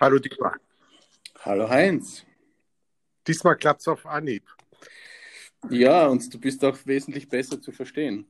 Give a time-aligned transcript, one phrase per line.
[0.00, 0.58] Hallo Dietmar.
[1.40, 2.24] Hallo Heinz.
[3.26, 4.48] Diesmal klappt es auf Anhieb.
[5.68, 8.26] Ja, und du bist auch wesentlich besser zu verstehen.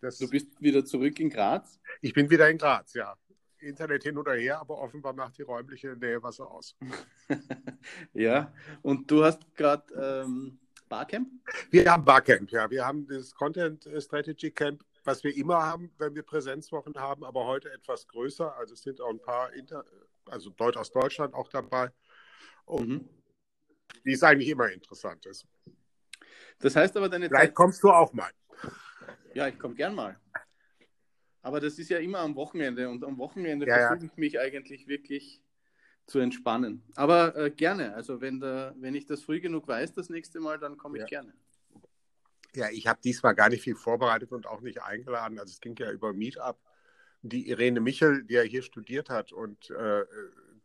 [0.00, 1.78] Das, Du bist wieder zurück in Graz.
[2.00, 3.14] ich bin wieder in Graz, ja.
[3.58, 6.74] Internet hin oder her, aber offenbar macht die räumliche Nähe was aus.
[8.14, 8.50] Ja,
[8.80, 10.58] und du hast gerade ähm,
[10.88, 11.28] Barcamp?
[11.70, 12.70] Wir haben Barcamp, ja.
[12.70, 17.44] Wir haben das Content Strategy Camp, was wir immer haben, wenn wir Präsenzwochen haben, aber
[17.44, 18.56] heute etwas größer.
[18.56, 19.84] Also es sind auch ein paar, Inter
[20.26, 21.90] also Leute aus Deutschland auch dabei,
[22.64, 23.08] und Mhm.
[24.04, 25.46] die es eigentlich immer interessant ist.
[26.58, 27.54] Das heißt aber, deine Vielleicht Zeit.
[27.54, 28.30] kommst du auch mal.
[29.34, 30.18] Ja, ich komme gern mal.
[31.42, 33.88] Aber das ist ja immer am Wochenende und am Wochenende Ja, ja.
[33.88, 35.42] versuche ich mich eigentlich wirklich
[36.06, 36.82] zu entspannen.
[36.94, 37.94] Aber äh, gerne.
[37.94, 41.02] Also, wenn, der, wenn ich das früh genug weiß, das nächste Mal, dann komme ich
[41.02, 41.06] Ja.
[41.08, 41.34] gerne.
[42.54, 45.38] Ja, ich habe diesmal gar nicht viel vorbereitet und auch nicht eingeladen.
[45.38, 46.60] Also es ging ja über Meetup.
[47.22, 50.04] Die Irene Michel, die ja hier studiert hat und äh,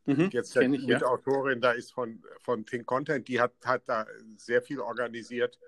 [0.08, 0.88] Mhm, jetzt ja ich, ja.
[0.88, 4.06] Mitautorin da ist von, von Think Content, die hat, hat da
[4.38, 5.60] sehr viel organisiert,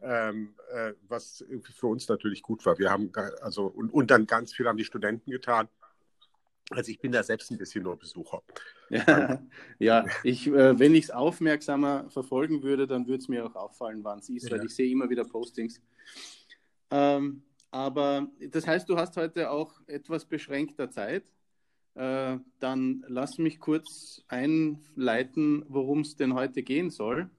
[0.00, 2.78] ähm, äh, was für uns natürlich gut war.
[2.78, 5.68] Wir haben also und, und dann ganz viel haben die Studenten getan.
[6.70, 8.42] Also ich bin da selbst ein bisschen nur Besucher.
[8.88, 9.42] Ja,
[9.78, 14.02] ja ich, äh, wenn ich es aufmerksamer verfolgen würde, dann würde es mir auch auffallen,
[14.04, 14.64] wann es ist, weil Ja.
[14.64, 15.82] ich sehe immer wieder Postings.
[16.90, 21.24] Ähm, aber das heißt, du hast heute auch etwas beschränkter Zeit.
[21.94, 27.30] Äh, dann lass mich kurz einleiten, worum es denn heute gehen soll.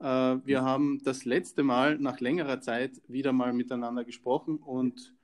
[0.00, 0.04] Äh,
[0.44, 5.14] wir haben das letzte Mal nach längerer Zeit wieder mal miteinander gesprochen und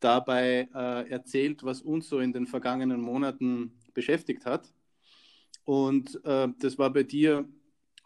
[0.00, 4.72] dabei äh, erzählt, was uns so in den vergangenen Monaten beschäftigt hat.
[5.64, 7.48] Und das war bei dir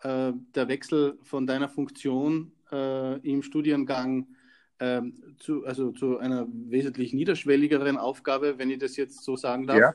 [0.04, 4.26] der Wechsel von deiner Funktion im Studiengang
[4.80, 9.78] ähm, zu, also zu einer wesentlich niederschwelligeren Aufgabe, wenn ich das jetzt so sagen darf.
[9.78, 9.94] Ja.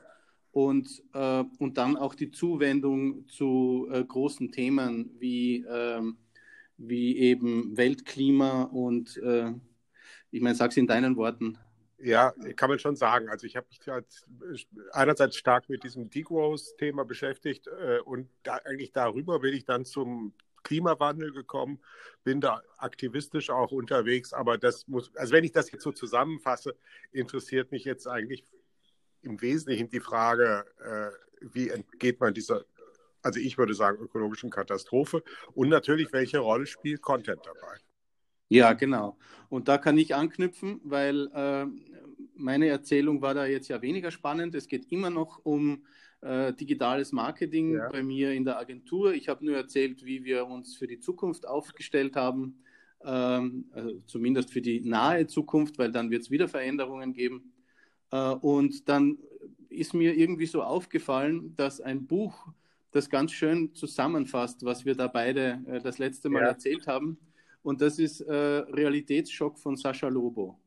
[0.52, 6.18] Und, äh, und dann auch die Zuwendung zu äh, großen Themen wie, ähm,
[6.78, 9.54] wie eben Weltklima und äh,
[10.32, 11.58] ich meine, sag's in deinen Worten.
[11.98, 13.30] Ja, kann man schon sagen.
[13.30, 19.40] Also ich habe mich einerseits stark mit diesem Degrowth-Thema beschäftigt äh, und da, eigentlich darüber
[19.40, 21.80] bin ich dann zum Klimawandel gekommen,
[22.24, 26.76] bin da aktivistisch auch unterwegs, aber das muss, also wenn ich das jetzt so zusammenfasse,
[27.12, 28.44] interessiert mich jetzt eigentlich
[29.22, 31.12] im Wesentlichen die Frage, äh,
[31.54, 32.66] wie entgeht man dieser,
[33.22, 35.24] also ich würde sagen, ökologischen Katastrophe
[35.54, 37.78] und natürlich, welche Rolle spielt Content dabei?
[38.50, 39.18] Ja, genau.
[39.50, 41.66] Und da kann ich anknüpfen, weil äh,
[42.36, 44.56] meine Erzählung war da jetzt ja weniger spannend.
[44.56, 45.86] Es geht immer noch um
[46.22, 47.90] äh, digitales Marketing Ja.
[47.90, 49.14] bei mir in der Agentur.
[49.14, 52.64] Ich habe nur erzählt, wie wir uns für die Zukunft aufgestellt haben,
[53.04, 57.54] ähm, also zumindest für die nahe Zukunft, weil dann wird es wieder Veränderungen geben.
[58.12, 59.18] Äh, und dann
[59.70, 62.48] ist mir irgendwie so aufgefallen, dass ein Buch
[62.92, 66.48] das ganz schön zusammenfasst, was wir da beide äh, das letzte Mal Ja.
[66.50, 67.18] erzählt haben.
[67.64, 70.60] Und das ist äh, Realitätsschock von Sascha Lobo.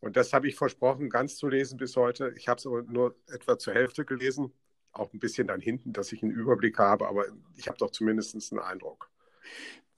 [0.00, 2.32] Und das habe ich versprochen, ganz zu lesen bis heute.
[2.36, 4.52] Ich habe es aber nur etwa zur Hälfte gelesen,
[4.92, 8.52] auch ein bisschen dann hinten, dass ich einen Überblick habe, aber ich habe doch zumindest
[8.52, 9.10] einen Eindruck.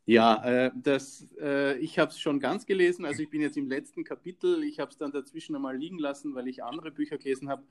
[0.05, 3.05] Ja, äh, das, äh, ich habe es schon ganz gelesen.
[3.05, 4.65] Also ich bin jetzt im letzten Kapitel.
[4.65, 7.63] Ich habe es dann dazwischen einmal liegen lassen, weil ich andere Bücher gelesen habe.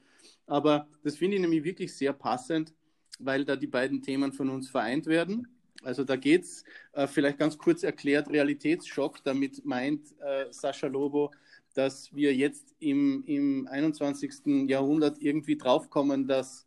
[0.47, 2.73] Aber das finde ich nämlich wirklich sehr passend,
[3.19, 5.47] weil da die beiden Themen von uns vereint werden.
[5.83, 9.23] Also da geht es, äh, vielleicht ganz kurz erklärt, Realitätsschock.
[9.23, 11.31] Damit meint äh, Sascha Lobo,
[11.73, 14.69] dass wir jetzt im, im 21.
[14.69, 16.65] Jahrhundert irgendwie draufkommen, dass,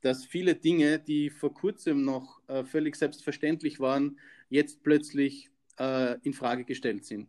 [0.00, 4.18] dass viele Dinge, die vor kurzem noch äh, völlig selbstverständlich waren,
[4.48, 7.28] jetzt plötzlich äh, in Frage gestellt sind.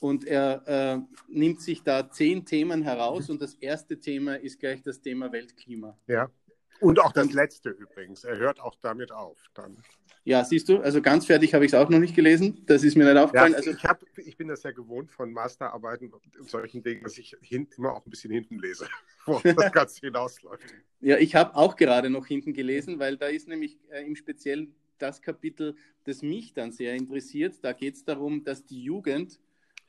[0.00, 4.82] Und er äh, nimmt sich da zehn Themen heraus und das erste Thema ist gleich
[4.82, 5.98] das Thema Weltklima.
[6.06, 6.30] Ja.
[6.80, 8.24] Und auch das letzte übrigens.
[8.24, 9.38] Er hört auch damit auf.
[9.54, 9.76] Dann.
[10.24, 12.62] Ja, siehst du, also ganz fertig habe ich es auch noch nicht gelesen.
[12.66, 13.54] Das ist mir nicht Ja, aufgefallen.
[13.54, 17.36] also, ich, hab, ich bin das ja gewohnt von Masterarbeiten und solchen Dingen, dass ich
[17.40, 18.86] hin, immer auch ein bisschen hinten lese,
[19.26, 20.64] wo das Ganze hinausläuft.
[21.00, 24.74] Ja, ich habe auch gerade noch hinten gelesen, weil da ist nämlich äh, im Speziellen
[24.98, 27.54] das Kapitel, das mich dann sehr interessiert.
[27.62, 29.40] Da geht es darum, dass die Jugend,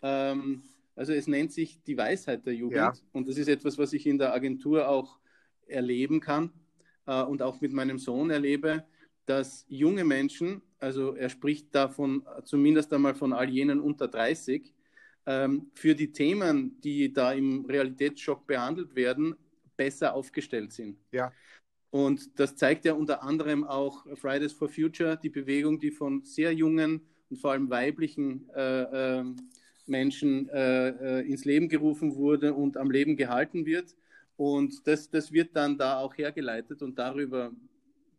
[0.03, 0.63] ähm,
[0.95, 2.93] also es nennt sich die Weisheit der Jugend Ja.
[3.11, 5.19] und das ist etwas, was ich in der Agentur auch
[5.67, 6.51] erleben kann
[7.09, 8.85] äh, und auch mit meinem Sohn erlebe,
[9.25, 14.73] dass junge Menschen, also er spricht davon zumindest einmal von all jenen unter 30,
[15.25, 19.35] ähm, für die Themen, die da im Realitätsschock behandelt werden,
[19.75, 20.97] besser aufgestellt sind.
[21.11, 21.33] Ja.
[21.89, 26.53] Und das zeigt ja unter anderem auch Fridays for Future, die Bewegung, die von sehr
[26.53, 29.23] jungen und vor allem weiblichen äh, äh,
[29.87, 33.95] Menschen äh, ins Leben gerufen wurde und am Leben gehalten wird.
[34.39, 37.51] Und das, das wird dann da auch hergeleitet und darüber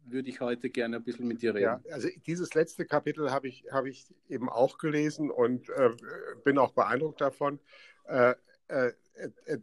[0.05, 1.63] würde ich heute gerne ein bisschen mit dir reden.
[1.63, 5.89] Ja, also dieses letzte Kapitel habe ich, hab ich eben auch gelesen und äh,
[6.45, 7.59] bin auch beeindruckt davon.
[8.05, 8.35] Äh,
[8.69, 8.93] äh,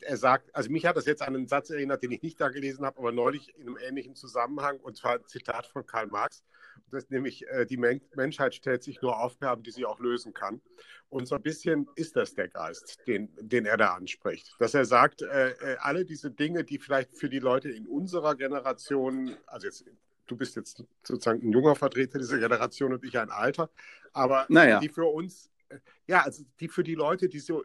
[0.02, 2.50] er sagt, also mich hat das jetzt an einen Satz erinnert, den ich nicht da
[2.50, 6.44] gelesen habe, aber neulich in einem ähnlichen Zusammenhang, und zwar ein Zitat von Karl Marx,
[6.92, 10.62] das nämlich, äh, die Men Menschheit stellt sich nur Aufgaben, die sie auch lösen kann.
[11.10, 14.56] Und so ein bisschen ist das der Geist, den, den er da anspricht.
[14.60, 18.36] Dass er sagt, äh, äh alle diese Dinge, die vielleicht für die Leute in unserer
[18.36, 19.86] Generation, also jetzt
[20.28, 23.70] du bist jetzt sozusagen ein junger Vertreter dieser Generation und ich ein alter,
[24.14, 24.80] aber naja.
[24.80, 27.64] die für uns, äh, ja, also die für die Leute, die so,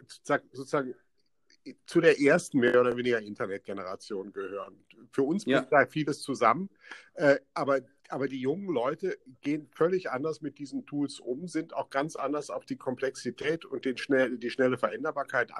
[0.53, 0.95] sozusagen
[1.87, 4.85] zu der ersten mehr oder weniger Internetgeneration gehören.
[5.13, 5.61] Für uns ja.
[5.61, 6.69] bringt da vieles zusammen,
[7.15, 7.81] äh, aber,
[8.13, 12.51] aber die jungen Leute gehen völlig anders mit diesen Tools um, sind auch ganz anders
[12.51, 15.51] auf die Komplexität und den schnell, die schnelle Veränderbarkeit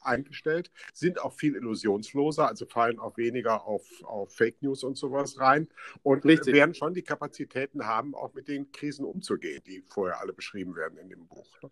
[0.00, 5.38] eingestellt, sind auch viel illusionsloser, also fallen auch weniger auf, auf Fake News und sowas
[5.38, 5.68] rein
[6.02, 6.52] und Richtig.
[6.52, 10.98] werden schon die Kapazitäten haben, auch mit den Krisen umzugehen, die vorher alle beschrieben werden
[10.98, 11.62] in dem Buch.
[11.62, 11.70] Ne?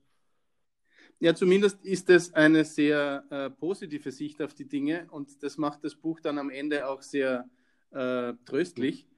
[1.18, 5.82] Ja, zumindest ist es eine sehr äh, positive Sicht auf die Dinge und das macht
[5.82, 7.48] das Buch dann am Ende auch sehr
[7.90, 9.08] äh, tröstlich,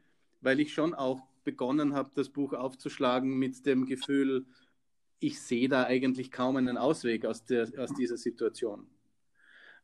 [0.44, 4.46] weil ich schon auch begonnen habe, das Buch aufzuschlagen mit dem Gefühl,
[5.18, 8.86] ich sehe da eigentlich kaum einen Ausweg aus, der, aus dieser Situation.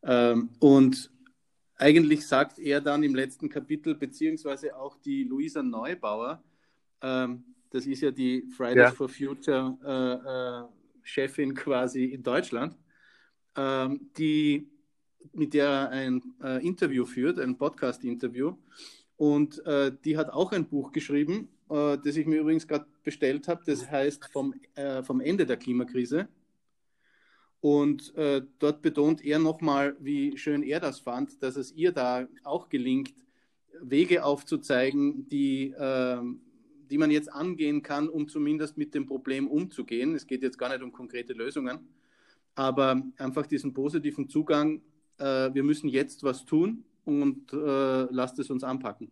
[0.03, 1.11] Ähm, und
[1.77, 6.43] eigentlich sagt er dann im letzten Kapitel, beziehungsweise auch die Luisa Neubauer,
[7.03, 8.91] ähm, das ist ja die Fridays ja.
[8.91, 12.77] for Future äh, äh Chefin quasi in Deutschland,
[13.57, 14.69] ähm, die,
[15.33, 18.55] mit der er ein äh, Interview führt, ein Podcast-Interview.
[19.21, 23.49] Und äh, die hat auch ein Buch geschrieben, äh, das ich mir übrigens gerade bestellt
[23.49, 23.61] habe.
[23.67, 26.27] Das heißt vom, äh, vom Ende der Klimakrise.
[27.61, 32.29] Und äh, dort betont er nochmal, wie schön er das fand, dass es ihr da
[32.45, 33.13] auch gelingt,
[33.83, 36.41] Wege aufzuzeigen, die ähm,
[36.91, 40.15] die man jetzt angehen kann, um zumindest mit dem Problem umzugehen.
[40.15, 41.79] Es geht jetzt gar nicht um konkrete Lösungen,
[42.55, 44.81] aber einfach diesen positiven Zugang,
[45.19, 49.11] äh, wir müssen jetzt was tun und äh, lasst es uns anpacken.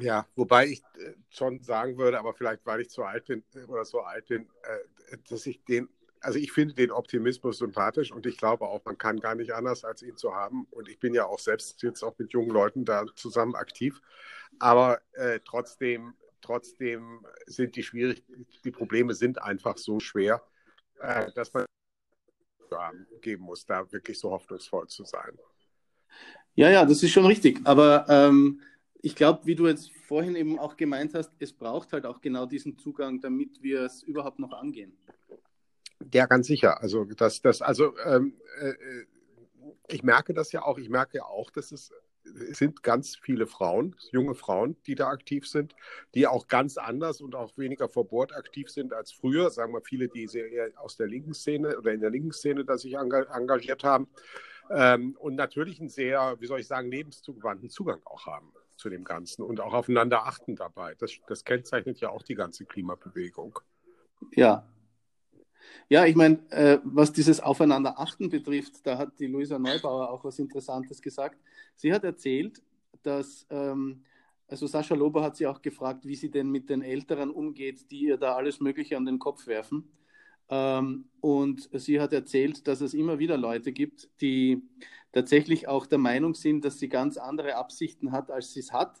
[0.00, 3.64] Ja, wobei ich äh, schon sagen würde, aber vielleicht weil ich zu alt bin äh,
[3.64, 5.88] oder so alt bin, äh, dass ich den,
[6.20, 9.84] also ich finde den Optimismus sympathisch und ich glaube auch, man kann gar nicht anders,
[9.84, 10.66] als ihn zu haben.
[10.70, 14.00] Und ich bin ja auch selbst jetzt auch mit jungen Leuten da zusammen aktiv.
[14.58, 16.14] Aber äh, trotzdem
[16.44, 18.22] Trotzdem sind die schwierig,
[18.64, 20.42] die Probleme sind einfach so schwer,
[21.00, 21.64] äh, dass man
[23.22, 25.38] geben muss, da wirklich so hoffnungsvoll zu sein.
[26.54, 27.60] Ja, ja, das ist schon richtig.
[27.64, 28.60] Aber ähm,
[29.02, 32.46] ich glaube, wie du jetzt vorhin eben auch gemeint hast, es braucht halt auch genau
[32.46, 34.96] diesen Zugang, damit wir es überhaupt noch angehen.
[36.12, 36.80] Ja, ganz sicher.
[36.80, 38.72] Also das, das, also ähm, äh,
[39.88, 40.78] ich merke das ja auch.
[40.78, 41.90] Ich merke ja auch, dass es
[42.24, 45.74] sind ganz viele Frauen, junge Frauen, die da aktiv sind,
[46.14, 49.50] die auch ganz anders und auch weniger vor Bord aktiv sind als früher.
[49.50, 52.78] Sagen wir viele, die eher aus der linken Szene oder in der linken Szene da
[52.78, 54.08] sich engagiert haben.
[54.70, 59.04] Ähm, und natürlich einen sehr, wie soll ich sagen, lebenszugewandten Zugang auch haben zu dem
[59.04, 60.94] Ganzen und auch aufeinander achten dabei.
[60.98, 63.60] Das, das kennzeichnet ja auch die ganze Klimabewegung.
[64.32, 64.66] Ja,
[65.88, 70.38] ja, ich meine, äh, was dieses Aufeinanderachten betrifft, da hat die Luisa Neubauer auch was
[70.38, 71.38] Interessantes gesagt.
[71.76, 72.62] Sie hat erzählt,
[73.02, 74.04] dass, ähm,
[74.48, 78.00] also Sascha Lober hat sie auch gefragt, wie sie denn mit den Älteren umgeht, die
[78.00, 79.90] ihr da alles Mögliche an den Kopf werfen.
[80.48, 84.62] Ähm, und sie hat erzählt, dass es immer wieder Leute gibt, die
[85.12, 89.00] tatsächlich auch der Meinung sind, dass sie ganz andere Absichten hat, als sie es hat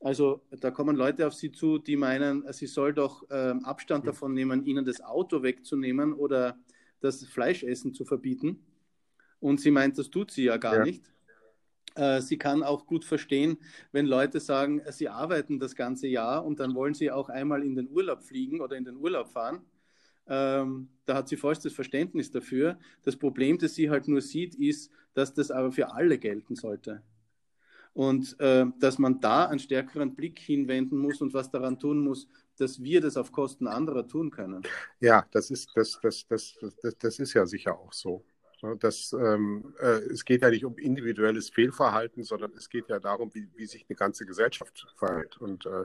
[0.00, 4.32] also da kommen Leute auf sie zu, die meinen, sie soll doch ähm, Abstand davon
[4.32, 6.56] nehmen, ihnen das Auto wegzunehmen oder
[7.00, 8.64] das Fleischessen zu verbieten.
[9.40, 10.84] Und sie meint, das tut sie ja gar ja.
[10.84, 11.02] nicht.
[11.96, 13.58] Äh, sie kann auch gut verstehen,
[13.90, 17.74] wenn Leute sagen, sie arbeiten das ganze Jahr und dann wollen sie auch einmal in
[17.74, 19.62] den Urlaub fliegen oder in den Urlaub fahren.
[20.28, 22.78] Ähm, da hat sie vollstes Verständnis dafür.
[23.02, 27.02] Das Problem, das sie halt nur sieht, ist, dass das aber für alle gelten sollte.
[27.94, 32.28] Und äh, dass man da einen stärkeren Blick hinwenden muss und was daran tun muss,
[32.58, 34.62] dass wir das auf Kosten anderer tun können.
[35.00, 38.24] Ja, das ist, das, das, das, das, das ist ja sicher auch so.
[38.80, 43.32] Das, ähm, äh, es geht ja nicht um individuelles Fehlverhalten, sondern es geht ja darum,
[43.32, 45.36] wie, wie sich eine ganze Gesellschaft verhält.
[45.38, 45.84] Und äh,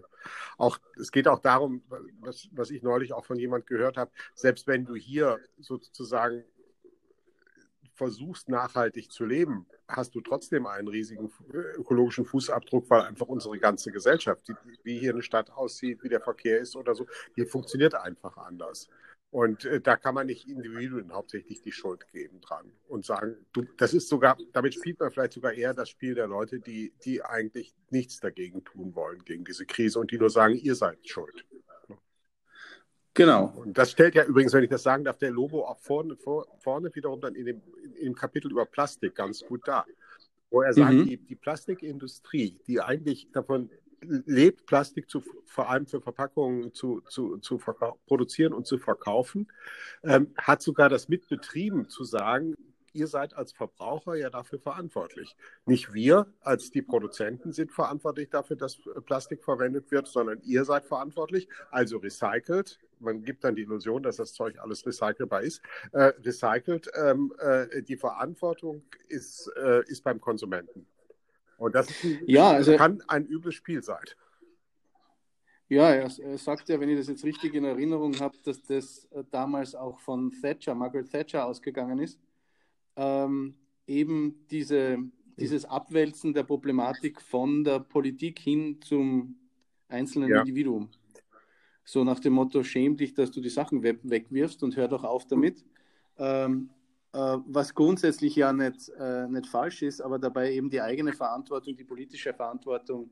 [0.57, 1.83] auch, es geht auch darum,
[2.19, 6.43] was, was ich neulich auch von jemand gehört habe, selbst wenn du hier sozusagen
[7.93, 11.31] versuchst, nachhaltig zu leben, hast du trotzdem einen riesigen
[11.77, 16.21] ökologischen Fußabdruck, weil einfach unsere ganze Gesellschaft, die, wie hier eine Stadt aussieht, wie der
[16.21, 18.89] Verkehr ist oder so, hier funktioniert einfach anders.
[19.33, 23.63] Und äh, da kann man nicht Individuen hauptsächlich die Schuld geben dran und sagen, du,
[23.77, 27.23] das ist sogar, damit spielt man vielleicht sogar eher das Spiel der Leute, die, die
[27.23, 31.45] eigentlich nichts dagegen tun wollen, gegen diese Krise und die nur sagen, ihr seid schuld.
[33.15, 33.51] Genau.
[33.55, 36.45] Und das stellt ja übrigens, wenn ich das sagen darf, der Lobo auch vorne, vor,
[36.59, 37.61] vorne wiederum dann in dem,
[37.95, 39.83] in dem Kapitel über Plastik ganz gut da.
[40.51, 41.05] Wo er sagt, mhm.
[41.05, 43.71] die, die Plastikindustrie, die eigentlich davon
[44.03, 47.59] lebt, Plastik zu, vor allem für Verpackungen zu, zu, zu
[48.05, 49.47] produzieren und zu verkaufen,
[50.03, 52.55] ähm, hat sogar das mitbetrieben zu sagen,
[52.93, 55.35] ihr seid als Verbraucher ja dafür verantwortlich.
[55.65, 60.85] Nicht wir als die Produzenten sind verantwortlich dafür, dass Plastik verwendet wird, sondern ihr seid
[60.85, 62.79] verantwortlich, also recycelt.
[62.99, 65.61] Man gibt dann die Illusion, dass das Zeug alles recycelbar ist.
[65.91, 70.85] Äh, recycelt, ähm, äh, die Verantwortung ist, äh, ist beim Konsumenten.
[71.57, 71.87] Und das
[72.25, 74.03] ja, also, kann ein übles Spiel sein.
[75.69, 79.05] Ja, er, er, sagt ja, wenn ich das jetzt richtig in Erinnerung habe, dass das
[79.05, 82.19] äh, damals auch von Thatcher, Margaret Thatcher ausgegangen ist.
[82.95, 83.55] Ähm,
[83.87, 84.99] eben diese,
[85.39, 89.35] dieses Abwälzen der Problematik von der Politik hin zum
[89.87, 90.41] einzelnen ja.
[90.41, 90.89] Individuum.
[91.85, 95.03] So nach dem Motto, schäm dich, dass du die Sachen we wegwirfst und hör doch
[95.03, 95.65] auf damit.
[96.17, 96.82] Ähm, äh,
[97.13, 101.83] was grundsätzlich ja nicht, äh, nicht falsch ist, aber dabei eben die eigene Verantwortung, die
[101.83, 103.11] politische Verantwortung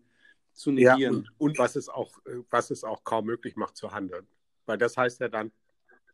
[0.54, 1.00] zu negieren.
[1.00, 2.18] Ja, und, und, was, es auch,
[2.50, 4.28] was es auch kaum möglich macht zu handeln.
[4.66, 5.52] Weil das heißt ja dann,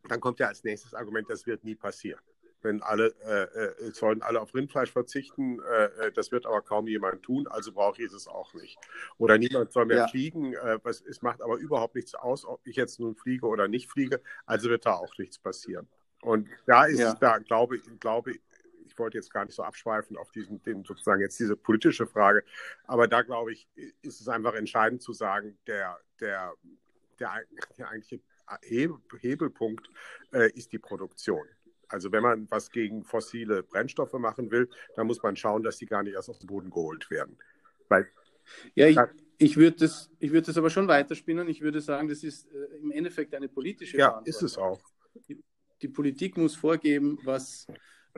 [0.07, 2.21] dann kommt ja als nächstes Argument, das wird nie passieren.
[2.61, 6.87] Wenn alle, äh, äh, sollen alle auf Rindfleisch verzichten, äh, äh, das wird aber kaum
[6.87, 8.79] jemand tun, also brauche ich es auch nicht.
[9.17, 10.07] Oder niemand soll mehr ja.
[10.07, 13.67] fliegen, äh, was, es macht aber überhaupt nichts aus, ob ich jetzt nun fliege oder
[13.67, 15.87] nicht fliege, also wird da auch nichts passieren.
[16.21, 17.13] Und da ist ja.
[17.13, 18.41] da, glaube, glaube ich,
[18.97, 22.43] wollte jetzt gar nicht so abschweifen auf diesen, den, sozusagen jetzt diese politische Frage,
[22.85, 23.67] aber da glaube ich,
[24.01, 26.53] ist es einfach entscheidend zu sagen, der, der,
[27.19, 27.43] der,
[27.77, 28.21] der eigentliche
[29.19, 29.89] Hebelpunkt
[30.33, 31.45] äh, ist die Produktion.
[31.89, 35.85] Also wenn man was gegen fossile Brennstoffe machen will, dann muss man schauen, dass die
[35.85, 37.37] gar nicht erst aus dem Boden geholt werden.
[37.87, 38.09] Weil,
[38.75, 38.97] ja, ich,
[39.37, 41.47] ich würde das, würd das aber schon weiterspinnen.
[41.47, 44.81] Ich würde sagen, das ist äh, im Endeffekt eine politische Ja, ist es auch.
[45.81, 47.67] Die, Politik muss vorgeben, was,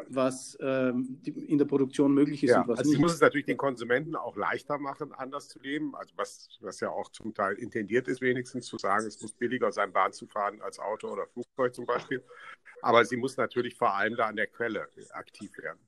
[0.07, 2.97] was ähm, in der Produktion möglich ist ja, und was also nicht.
[2.97, 5.95] Sie muss es natürlich den Konsumenten auch leichter machen, anders zu leben.
[5.95, 9.71] Also was, was ja auch zum Teil intendiert ist, wenigstens zu sagen, es muss billiger
[9.71, 12.23] sein, Bahn zu fahren als Auto oder Flugzeug zum Beispiel.
[12.81, 15.79] Aber sie muss natürlich vor allem da an der Quelle aktiv werden.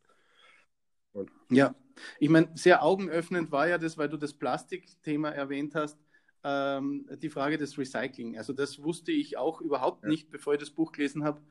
[1.13, 1.75] Und ja,
[2.19, 5.97] ich meine, sehr augenöffnend war ja das, weil du das Plastikthema erwähnt hast
[6.43, 8.37] ähm, die Frage des Recycling.
[8.37, 10.09] Also das wusste ich auch überhaupt ja.
[10.09, 11.41] nicht, bevor ich das Buch gelesen habe,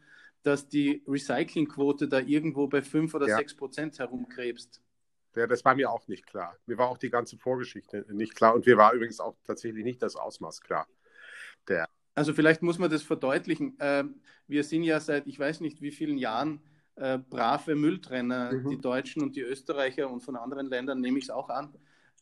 [0.42, 3.37] dass die Recyclingquote da irgendwo bei 5 oder ja.
[3.37, 4.80] 6 Prozent herumkrebst.
[5.37, 6.56] Ja, das war mir auch nicht klar.
[6.66, 10.02] Mir war auch die ganze Vorgeschichte nicht klar und mir war übrigens auch tatsächlich nicht
[10.02, 10.88] das Ausmaß klar.
[11.68, 13.78] Der also vielleicht muss man das verdeutlichen.
[13.78, 14.04] Äh,
[14.49, 16.61] wir sind ja seit ich weiß nicht wie vielen Jahren
[16.97, 18.70] äh, brave Mülltrenner, mhm.
[18.70, 21.73] die Deutschen und die Österreicher und von anderen Ländern nehme ich es auch an.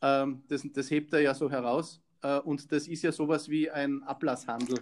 [0.03, 2.01] Ähm, das, das hebt er ja so heraus.
[2.23, 4.79] Äh, und das ist ja sowas wie ein Ablasshandel.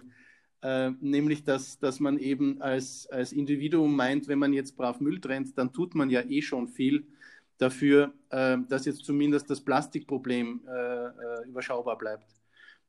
[0.61, 5.21] Äh, nämlich, dass, dass man eben als, als Individuum meint, wenn man jetzt brav Müll
[5.21, 7.05] trennt, dann tut man ja eh schon viel
[7.57, 12.25] dafür, äh, dass jetzt zumindest das Plastikproblem äh, äh, überschaubar bleibt.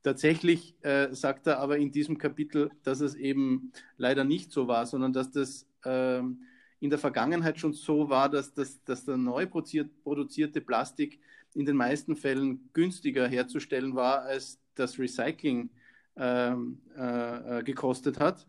[0.03, 4.87] Tatsächlich äh, sagt er aber in diesem Kapitel, dass es eben leider nicht so war,
[4.87, 6.43] sondern dass das ähm,
[6.81, 11.21] in der Vergangenheit schon so war, dass, das, dass der neu produzierte Plastik
[11.55, 15.71] in den meisten Fällen günstiger herzustellen war, als das Recycling
[17.65, 18.47] gekostet hat.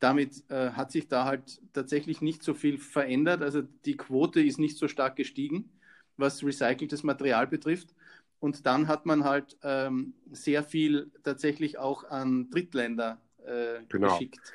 [0.00, 3.42] Damit äh, hat sich da halt tatsächlich nicht so viel verändert.
[3.42, 5.70] Also die Quote ist nicht so stark gestiegen,
[6.16, 7.94] was recyceltes Material betrifft.
[8.40, 14.12] Und dann hat man halt ähm, sehr viel tatsächlich auch an Drittländer äh, genau.
[14.12, 14.52] geschickt.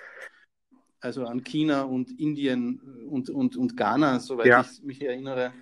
[1.00, 2.80] Also an China und Indien
[3.10, 4.62] und, und, und Ghana, soweit ja.
[4.62, 5.54] ich mich erinnere.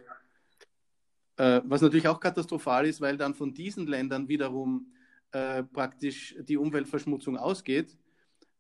[1.38, 4.92] Äh, was natürlich auch katastrophal ist, weil dann von diesen Ländern wiederum
[5.32, 7.98] äh, praktisch die Umweltverschmutzung ausgeht,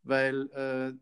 [0.04, 0.94] weil äh,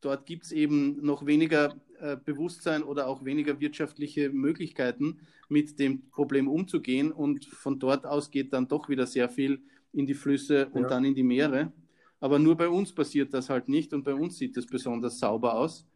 [0.00, 6.08] dort gibt es eben noch weniger äh, Bewusstsein oder auch weniger wirtschaftliche Möglichkeiten, mit dem
[6.10, 7.12] Problem umzugehen.
[7.12, 10.88] Und von dort aus geht dann doch wieder sehr viel in die Flüsse und ja.
[10.88, 11.72] dann in die Meere.
[12.20, 15.54] Aber nur bei uns passiert das halt nicht und bei uns sieht es besonders sauber
[15.54, 15.86] aus.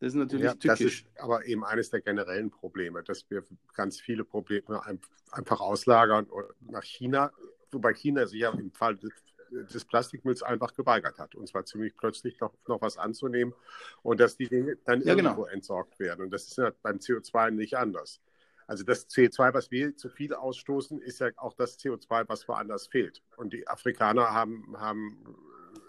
[0.00, 0.68] Das ist natürlich ja, tückisch.
[0.68, 4.82] Das ist aber eben eines der generellen Probleme, dass wir ganz viele Probleme
[5.30, 6.26] einfach auslagern
[6.60, 7.32] nach China,
[7.74, 9.12] wobei China sich ja im Fall des,
[9.50, 11.34] des Plastikmülls einfach geweigert hat.
[11.34, 13.54] Und zwar ziemlich plötzlich noch, noch was anzunehmen
[14.02, 15.30] und dass die Dinge dann ja, genau.
[15.30, 15.54] irgendwo genau.
[15.54, 16.24] entsorgt werden.
[16.24, 18.20] Und das ist ja beim CO2 nicht anders.
[18.66, 22.86] Also das CO2, was wir zu viel ausstoßen, ist ja auch das CO2, was woanders
[22.86, 23.22] fehlt.
[23.36, 25.18] Und die Afrikaner haben, haben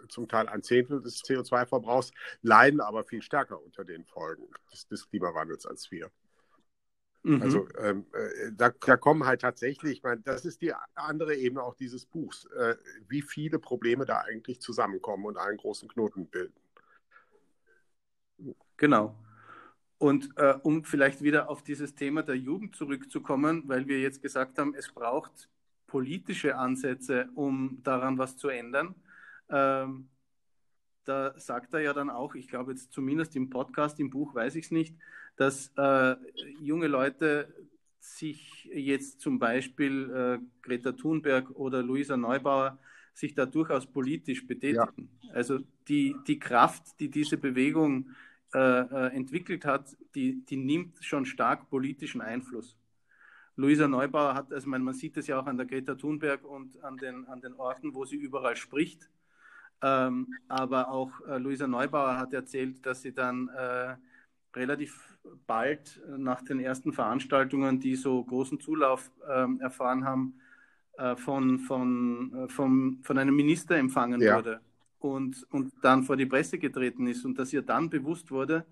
[0.10, 2.12] zum Teil ein Zehntel des CO2-Verbrauchs,
[2.42, 6.12] leiden aber viel stärker unter den Folgen des, des Klimawandels als wir.
[7.26, 7.42] Mhm.
[7.42, 11.64] Also ähm, äh, da, da, kommen halt tatsächlich, ich meine, das ist die andere Ebene
[11.64, 12.76] auch dieses Buchs, äh,
[13.08, 16.54] wie viele Probleme da eigentlich zusammenkommen und einen großen Knoten bilden.
[18.78, 19.16] Genau.
[19.98, 24.60] Und äh, um vielleicht wieder auf dieses Thema der Jugend zurückzukommen, weil wir jetzt gesagt
[24.60, 25.50] haben, es braucht
[25.88, 28.94] politische Ansätze, um daran was zu ändern.
[29.50, 30.10] Ähm,
[31.06, 34.54] da sagt er ja dann auch, ich glaube jetzt zumindest im Podcast, im Buch weiß
[34.56, 34.96] ich es nicht,
[35.36, 36.16] dass äh,
[36.62, 37.54] junge Leute
[38.00, 42.78] sich jetzt zum Beispiel äh, Greta Thunberg oder Luisa Neubauer
[43.14, 45.10] sich da durchaus politisch betätigen.
[45.22, 45.34] Ja.
[45.34, 48.12] Also die, die Kraft, die diese Bewegung
[48.54, 52.78] äh, äh entwickelt hat, die, die nimmt schon stark politischen Einfluss.
[53.56, 56.84] Luisa Neubauer hat, also man, man sieht es ja auch an der Greta Thunberg und
[56.84, 59.10] an den, an den Orten, wo sie überall spricht.
[59.82, 63.96] Ähm, aber auch äh, Luisa Neubauer hat erzählt, dass sie dann äh,
[64.56, 70.40] relativ bald nach den ersten Veranstaltungen, die so großen Zulauf äh, erfahren haben,
[70.98, 74.38] äh, von, von, äh, vom, von einem Minister empfangen ja.
[74.38, 74.62] wurde
[75.00, 78.66] und, und dann vor die Presse getreten ist und dass ihr dann bewusst wurde,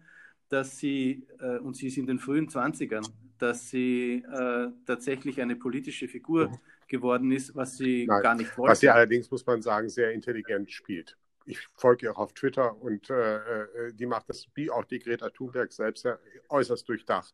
[0.50, 3.10] dass sie, äh, und sie ist in den frühen 20ern,
[3.40, 6.58] dass sie äh, tatsächlich eine politische Figur mhm.
[6.88, 8.72] geworden ist, was sie Nein, gar nicht wollte.
[8.72, 12.76] Was sie allerdings, muss man sagen, sehr intelligent spielt ich folge ihr auch auf Twitter
[12.82, 16.18] und äh, äh, die macht das, wie auch die Greta Thunberg selbst, ja,
[16.50, 17.34] äußerst durchdacht.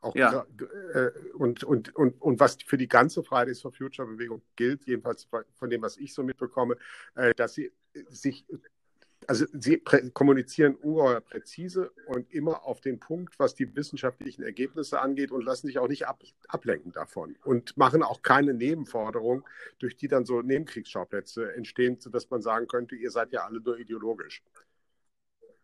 [0.00, 0.44] Auch ja.
[0.94, 5.28] Äh, und, und, und, und was für die ganze Fridays for Future Bewegung gilt, jedenfalls
[5.54, 6.76] von dem, was ich so mitbekomme,
[7.14, 7.72] äh, dass sie
[8.08, 8.44] sich
[9.26, 15.30] also sie kommunizieren ungeheuer präzise und immer auf den Punkt, was die wissenschaftlichen Ergebnisse angeht
[15.30, 19.44] und lassen sich auch nicht ab, ablenken davon und machen auch keine Nebenforderungen,
[19.78, 23.78] durch die dann so Nebenkriegsschauplätze entstehen, sodass man sagen könnte, ihr seid ja alle nur
[23.78, 24.42] ideologisch.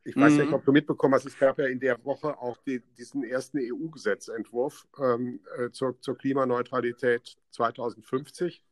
[0.04, 0.40] Ich weiß mhm.
[0.40, 3.58] nicht, ob du mitbekommen hast, es gab ja in der Woche auch die, diesen ersten
[3.58, 8.62] EU-Gesetzentwurf ähm, äh, zur, zur Klimaneutralität 2050.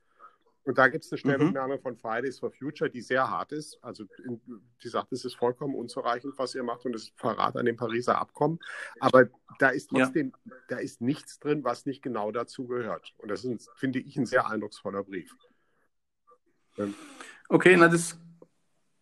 [0.67, 1.21] Und da gibt es eine mhm.
[1.21, 1.81] Stellungnahme mhm.
[1.81, 3.79] von Fridays for Future, die sehr hart ist.
[3.83, 4.41] Also in,
[4.83, 7.77] die sagt, es ist vollkommen unzureichend, was ihr macht und es ist Verrat an dem
[7.77, 8.59] Pariser Abkommen.
[8.99, 9.29] Aber
[9.61, 10.53] da ist trotzdem, ja.
[10.69, 13.15] da ist nichts drin, was nicht genau dazu gehört.
[13.19, 15.33] Und das ist, finde ich, ein sehr eindrucksvoller Brief.
[16.79, 16.95] Ähm.
[17.49, 18.19] Okay, na das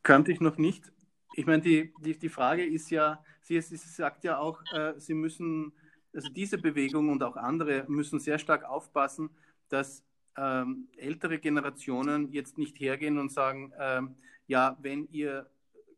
[0.02, 0.92] kannte ich noch nicht.
[1.32, 5.14] Ich meine, die, die, die Frage ist ja, sie, sie sagt ja auch, äh, sie
[5.14, 5.72] müssen,
[6.12, 9.30] also diese Bewegung und auch andere müssen sehr stark aufpassen,
[9.70, 10.04] dass
[10.36, 14.16] ähm, ältere Generationen jetzt nicht hergehen und sagen, ähm,
[14.46, 15.48] ja, wenn ihr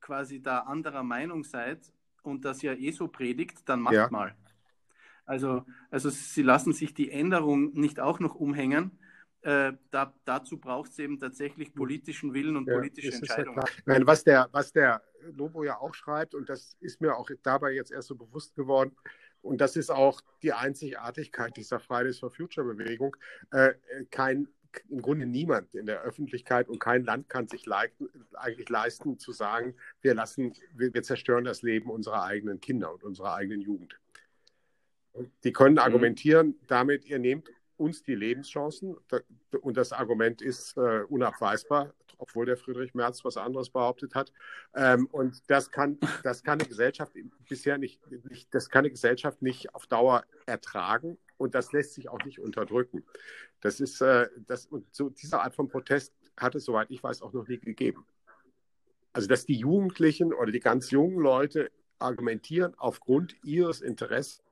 [0.01, 4.09] quasi da anderer Meinung seid und das ja eh so predigt, dann macht ja.
[4.11, 4.35] mal.
[5.25, 8.93] Also, also sie lassen sich die Änderung nicht auch noch umhängen.
[9.43, 13.59] Äh, da, dazu braucht es eben tatsächlich politischen Willen und ja, politische Entscheidungen.
[13.59, 17.29] Ja Nein, was, der, was der Lobo ja auch schreibt, und das ist mir auch
[17.43, 18.97] dabei jetzt erst so bewusst geworden,
[19.47, 23.17] und das ist auch die Einzigartigkeit dieser Fridays for Future Bewegung,
[23.53, 23.75] äh,
[24.11, 24.49] kein,
[24.89, 29.33] im Grunde niemand in der Öffentlichkeit und kein Land kann sich leisten, eigentlich leisten zu
[29.33, 33.99] sagen, wir lassen, wir, wir, zerstören das Leben unserer eigenen Kinder und unserer eigenen Jugend.
[35.45, 35.81] Die können mhm.
[35.81, 38.97] argumentieren damit, ihr nehmt uns die Lebenschancen
[39.61, 44.33] und das Argument ist äh, unabweisbar obwohl der Friedrich Merz was anderes behauptet hat.
[44.75, 47.13] Ähm, und das kann, das kann eine Gesellschaft
[47.49, 52.09] bisher nicht, nicht, das kann eine Gesellschaft nicht auf Dauer ertragen und das lässt sich
[52.09, 53.05] auch nicht unterdrücken.
[53.61, 57.23] Das ist, äh, das, und so diese Art von Protest hat es, soweit ich weiß,
[57.23, 58.07] auch noch nie gegeben.
[59.13, 64.43] Also, dass die Jugendlichen oder die ganz jungen Leute argumentieren aufgrund ihres Interesses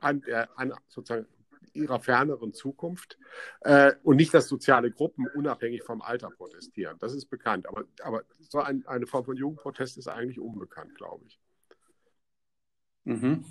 [0.00, 1.26] an, der, an sozusagen
[1.74, 3.18] ihrer ferneren Zukunft
[3.60, 6.98] äh, und nicht, dass soziale Gruppen unabhängig vom Alter protestieren.
[6.98, 11.24] Das ist bekannt, aber, aber so ein, eine Form von Jugendprotest ist eigentlich unbekannt, glaube
[11.26, 11.38] ich.
[13.04, 13.44] Mhm.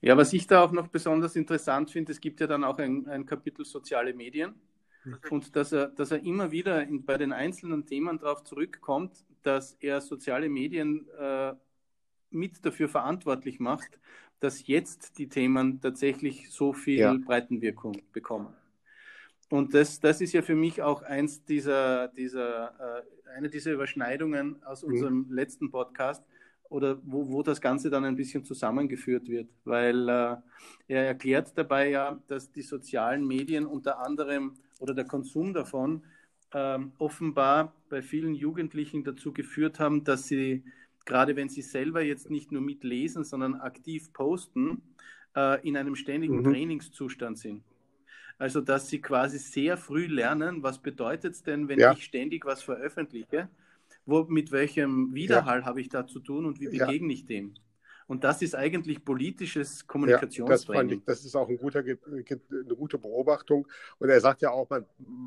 [0.00, 3.06] Ja, was ich da auch noch besonders interessant finde, es gibt ja dann auch ein,
[3.06, 4.54] ein Kapitel soziale Medien
[5.04, 5.18] mhm.
[5.30, 9.74] und dass er, dass er immer wieder in, bei den einzelnen Themen darauf zurückkommt, dass
[9.74, 11.54] er soziale Medien äh,
[12.34, 13.98] mit dafür verantwortlich macht,
[14.40, 17.14] dass jetzt die Themen tatsächlich so viel ja.
[17.14, 18.52] Breitenwirkung bekommen.
[19.50, 23.02] Und das, das ist ja für mich auch eins dieser, dieser äh,
[23.36, 24.92] eine dieser Überschneidungen aus mhm.
[24.92, 25.32] unserem mhm.
[25.32, 26.24] letzten Podcast
[26.68, 30.36] oder wo, wo das Ganze dann ein bisschen zusammengeführt wird, weil äh,
[30.88, 36.02] er erklärt dabei ja, dass die sozialen Medien unter anderem oder der Konsum davon
[36.52, 40.64] äh, offenbar bei vielen Jugendlichen dazu geführt haben, dass sie
[41.04, 44.82] gerade wenn sie selber jetzt nicht nur mitlesen, sondern aktiv posten,
[45.36, 46.44] äh, in einem ständigen mhm.
[46.44, 47.62] Trainingszustand sind.
[48.38, 51.92] Also, dass sie quasi sehr früh lernen, was bedeutet es denn, wenn ja.
[51.92, 53.48] ich ständig was veröffentliche?
[54.04, 55.66] Wo, mit welchem Widerhall ja.
[55.66, 57.54] habe ich da zu tun und wie begegne ich dem?
[58.08, 60.98] Und das ist eigentlich politisches Kommunikationstraining.
[60.98, 63.66] Ja, das, das, ist auch ein guter, eine gute Beobachtung.
[63.98, 64.84] Und er sagt ja auch, man,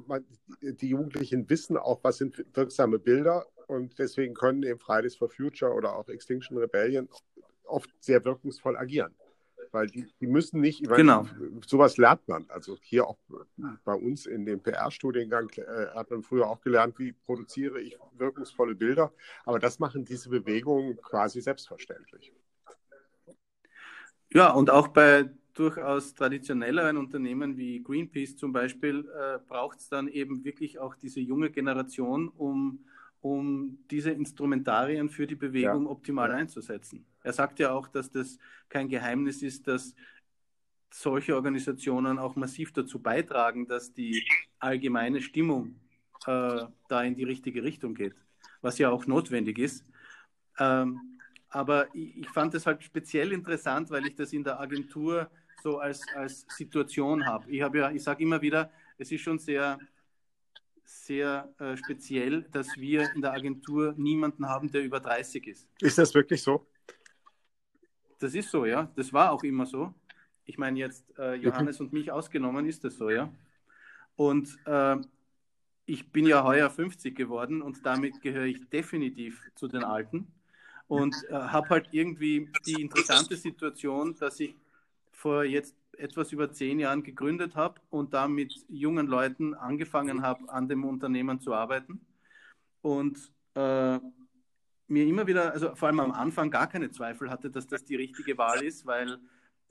[0.07, 0.25] man,
[0.61, 3.45] die Jugendlichen wissen auch, was sind wirksame Bilder.
[3.67, 7.09] Und deswegen können eben Fridays for Future oder auch Extinction Rebellion
[7.65, 9.13] oft sehr wirkungsvoll agieren.
[9.71, 11.27] Weil die, die müssen nicht, genau.
[11.65, 12.45] sowas lernt man.
[12.49, 13.17] Also hier auch
[13.83, 18.75] bei uns in dem PR-Studiengang äh, hat man früher auch gelernt, wie produziere ich wirkungsvolle
[18.75, 19.11] Bilder.
[19.43, 22.31] Aber das machen diese Bewegungen quasi selbstverständlich.
[24.31, 30.07] Ja, und auch bei durchaus traditionelleren Unternehmen wie Greenpeace zum Beispiel äh, braucht es dann
[30.07, 32.85] eben wirklich auch diese junge Generation, um,
[33.25, 35.89] um diese Instrumentarien für die Bewegung ja.
[35.89, 37.07] optimal einzusetzen.
[37.23, 38.37] Er sagt ja auch, dass das
[38.69, 39.95] kein Geheimnis ist, dass
[40.93, 44.23] solche Organisationen auch massiv dazu beitragen, dass die
[44.59, 45.73] allgemeine Stimmung
[46.27, 48.13] äh, da in die richtige Richtung geht,
[48.61, 49.83] was ja auch notwendig ist.
[50.59, 51.17] Ähm,
[51.49, 55.31] aber ich, ich fand es halt speziell interessant, weil ich das in der Agentur
[55.63, 57.49] so als, als Situation habe.
[57.49, 59.79] Ich habe ja, ich sage immer wieder, es ist schon sehr,
[60.85, 65.67] sehr äh, speziell, dass wir in der Agentur niemanden haben, der über 30 ist.
[65.81, 66.65] Ist das wirklich so?
[68.19, 68.91] Das ist so, ja.
[68.95, 69.93] Das war auch immer so.
[70.45, 71.87] Ich meine, jetzt äh, Johannes mhm.
[71.87, 73.31] und mich ausgenommen ist das so, ja.
[74.15, 74.97] Und äh,
[75.85, 80.27] ich bin ja heuer 50 geworden und damit gehöre ich definitiv zu den Alten
[80.87, 84.55] und äh, habe halt irgendwie die interessante Situation, dass ich
[85.11, 90.49] vor jetzt etwas über zehn Jahren gegründet habe und da mit jungen Leuten angefangen habe,
[90.49, 92.05] an dem Unternehmen zu arbeiten
[92.81, 93.99] und äh,
[94.87, 97.95] mir immer wieder, also vor allem am Anfang gar keine Zweifel hatte, dass das die
[97.95, 99.17] richtige Wahl ist, weil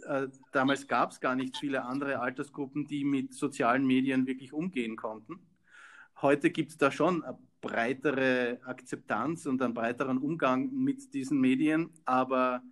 [0.02, 4.96] äh, damals gab es gar nicht viele andere Altersgruppen, die mit sozialen Medien wirklich umgehen
[4.96, 5.38] konnten.
[6.20, 7.24] Heute gibt es da schon
[7.60, 12.62] breitere Akzeptanz und einen breiteren Umgang mit diesen Medien, aber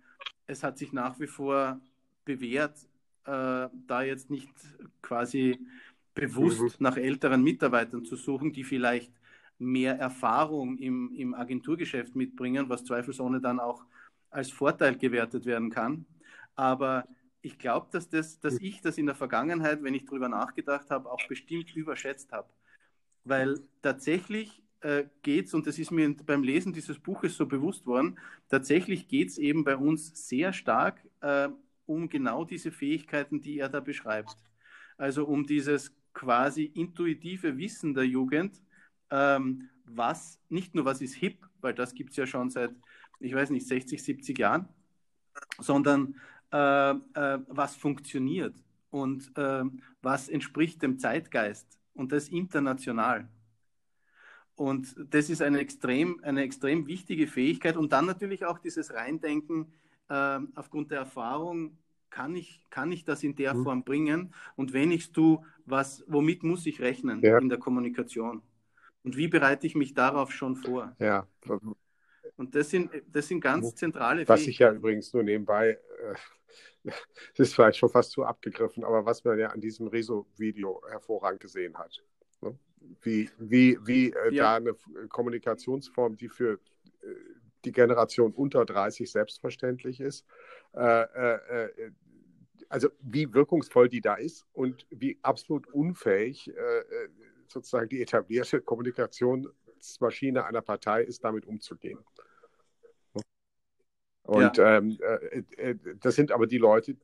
[0.45, 1.79] es hat sich nach wie vor
[2.25, 2.77] bewährt,
[3.25, 4.51] äh, da jetzt nicht
[5.01, 5.59] quasi
[6.13, 9.11] bewusst nach älteren Mitarbeitern zu suchen, die vielleicht
[9.57, 13.83] mehr Erfahrung im, im Agenturgeschäft mitbringen, was zweifelsohne dann auch
[14.29, 16.05] als Vorteil gewertet werden kann.
[16.55, 17.07] Aber
[17.41, 21.11] ich glaube, dass, das, dass ich das in der Vergangenheit, wenn ich darüber nachgedacht habe,
[21.11, 22.49] auch bestimmt überschätzt habe.
[23.25, 27.85] Weil tatsächlich äh, geht es, und das ist mir beim Lesen dieses Buches so bewusst
[27.85, 31.49] worden, tatsächlich geht es eben bei uns sehr stark äh,
[31.85, 34.35] um genau diese Fähigkeiten, die er da beschreibt.
[34.97, 38.61] Also um dieses quasi intuitive Wissen der Jugend,
[39.09, 42.71] ähm, was, nicht nur was ist hip, weil das gibt es ja schon seit,
[43.19, 44.67] ich weiß nicht, 60, 70 Jahren,
[45.59, 46.15] sondern
[46.51, 48.55] äh, äh, was funktioniert
[48.91, 49.63] und äh,
[50.01, 53.27] was entspricht dem Zeitgeist und das international.
[54.55, 57.75] Und das ist eine extrem, eine extrem wichtige Fähigkeit.
[57.75, 59.73] Und dann natürlich auch dieses Reindenken
[60.09, 61.77] äh, aufgrund der Erfahrung,
[62.09, 63.63] kann ich, kann ich das in der mhm.
[63.63, 64.33] Form bringen?
[64.55, 67.37] Und wenn ich es tue, was, womit muss ich rechnen ja.
[67.39, 68.43] in der Kommunikation?
[69.03, 70.95] Und wie bereite ich mich darauf schon vor?
[70.99, 71.27] Ja.
[72.35, 76.15] Und das sind, das sind ganz zentrale Was ich ja übrigens nur nebenbei, äh,
[77.35, 81.41] das ist vielleicht schon fast zu abgegriffen, aber was man ja an diesem Rezo-Video hervorragend
[81.41, 82.03] gesehen hat.
[82.41, 82.57] Ne?
[83.01, 84.43] wie, wie, wie äh, ja.
[84.43, 84.75] da eine
[85.09, 86.59] Kommunikationsform, die für
[87.01, 87.07] äh,
[87.65, 90.25] die Generation unter 30 selbstverständlich ist,
[90.73, 91.91] äh, äh, äh,
[92.69, 96.83] also wie wirkungsvoll die da ist und wie absolut unfähig äh,
[97.47, 101.99] sozusagen die etablierte Kommunikationsmaschine einer Partei ist, damit umzugehen.
[104.23, 104.77] Und ja.
[104.77, 104.97] ähm,
[105.99, 106.95] das sind aber die Leute,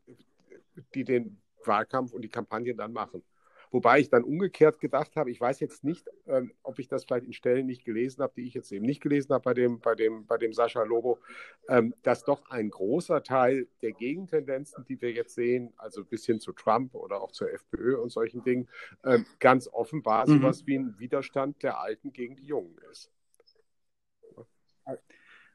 [0.95, 3.21] die den Wahlkampf und die Kampagnen dann machen.
[3.71, 7.25] Wobei ich dann umgekehrt gedacht habe, ich weiß jetzt nicht, ähm, ob ich das vielleicht
[7.25, 9.95] in Stellen nicht gelesen habe, die ich jetzt eben nicht gelesen habe bei dem, bei
[9.95, 11.19] dem, bei dem Sascha Lobo,
[11.67, 16.39] ähm, dass doch ein großer Teil der Gegentendenzen, die wir jetzt sehen, also bis hin
[16.39, 18.67] zu Trump oder auch zur FPÖ und solchen Dingen,
[19.03, 20.41] ähm, ganz offenbar mhm.
[20.41, 23.11] sowas wie ein Widerstand der Alten gegen die Jungen ist.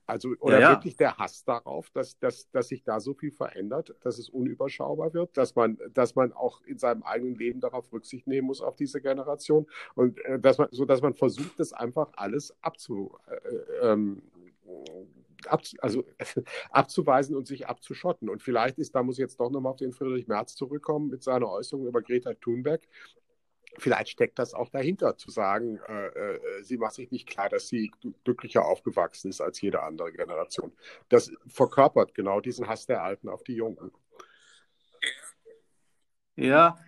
[0.07, 0.71] Also, oder ja, ja.
[0.77, 5.15] wirklich der Hass darauf, dass, dass, dass sich da so viel verändert, dass es unüberschaubar
[5.15, 8.77] wird, dass man, dass man auch in seinem eigenen Leben darauf Rücksicht nehmen muss auf
[8.77, 13.93] diese Generation und äh, dass man, so dass man versucht, das einfach alles abzu, äh,
[13.93, 14.23] ähm,
[15.47, 16.05] ab, also
[16.71, 18.29] abzuweisen und sich abzuschotten.
[18.29, 21.23] Und vielleicht ist, da muss ich jetzt doch nochmal auf den Friedrich Merz zurückkommen mit
[21.23, 22.83] seiner Äußerung über Greta Thunberg.
[23.79, 27.69] Vielleicht steckt das auch dahinter, zu sagen, äh, äh, sie macht sich nicht klar, dass
[27.69, 27.91] sie
[28.25, 30.73] glücklicher aufgewachsen ist als jede andere Generation.
[31.09, 33.91] Das verkörpert genau diesen Hass der Alten auf die Jungen.
[36.37, 36.79] Ja,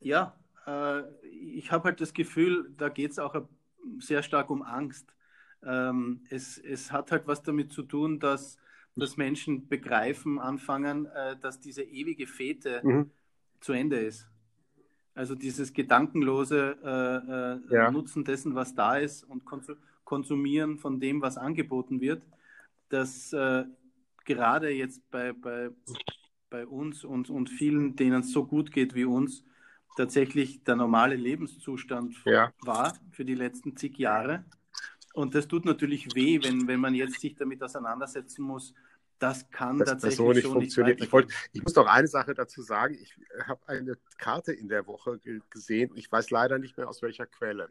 [0.00, 3.34] ja, äh, ich habe halt das Gefühl, da geht es auch
[3.98, 5.14] sehr stark um Angst.
[5.64, 8.58] Ähm, es, es hat halt was damit zu tun, dass,
[8.96, 13.10] dass Menschen begreifen, anfangen, äh, dass diese ewige Fete mhm.
[13.60, 14.28] zu Ende ist.
[15.14, 17.90] Also dieses gedankenlose äh, äh, ja.
[17.90, 19.42] Nutzen dessen, was da ist und
[20.04, 22.22] Konsumieren von dem, was angeboten wird,
[22.88, 23.64] das äh,
[24.24, 25.70] gerade jetzt bei, bei,
[26.50, 29.44] bei uns und, und vielen, denen es so gut geht wie uns,
[29.96, 32.52] tatsächlich der normale Lebenszustand ja.
[32.60, 34.44] war für die letzten zig Jahre.
[35.14, 38.72] Und das tut natürlich weh, wenn, wenn man jetzt sich damit auseinandersetzen muss,
[39.22, 40.96] das kann das, tatsächlich so nicht funktionieren.
[40.98, 42.98] Nicht ich, ich, muss noch eine Sache dazu sagen.
[43.00, 45.92] Ich habe eine Karte in der Woche gesehen.
[45.94, 47.68] Ich weiß leider nicht mehr aus welcher Quelle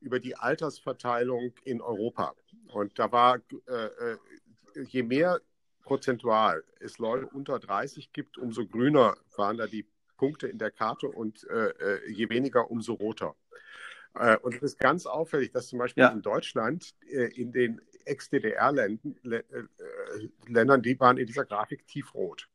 [0.00, 2.34] über die Altersverteilung in Europa.
[2.72, 4.16] Und da war, äh, äh
[4.86, 5.40] je mehr
[5.82, 9.86] prozentual es Leute unter 30 gibt, umso grüner waren da die
[10.16, 13.34] Punkte in der Karte und äh, äh je weniger, umso roter.
[14.14, 16.10] Äh, und es ist ganz auffällig, dass zum Beispiel ja.
[16.10, 22.48] in Deutschland äh, in den Ex-DDR-Ländern, die waren in dieser Grafik tiefrot.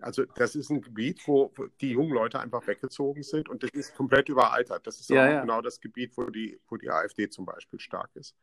[0.00, 3.94] Also das ist ein Gebiet, wo die jungen Leute einfach weggezogen sind und das ist
[3.94, 4.86] komplett überaltert.
[4.86, 5.40] Das ist ja, auch ja.
[5.40, 8.34] genau das Gebiet, wo die, wo die AfD zum Beispiel stark ist.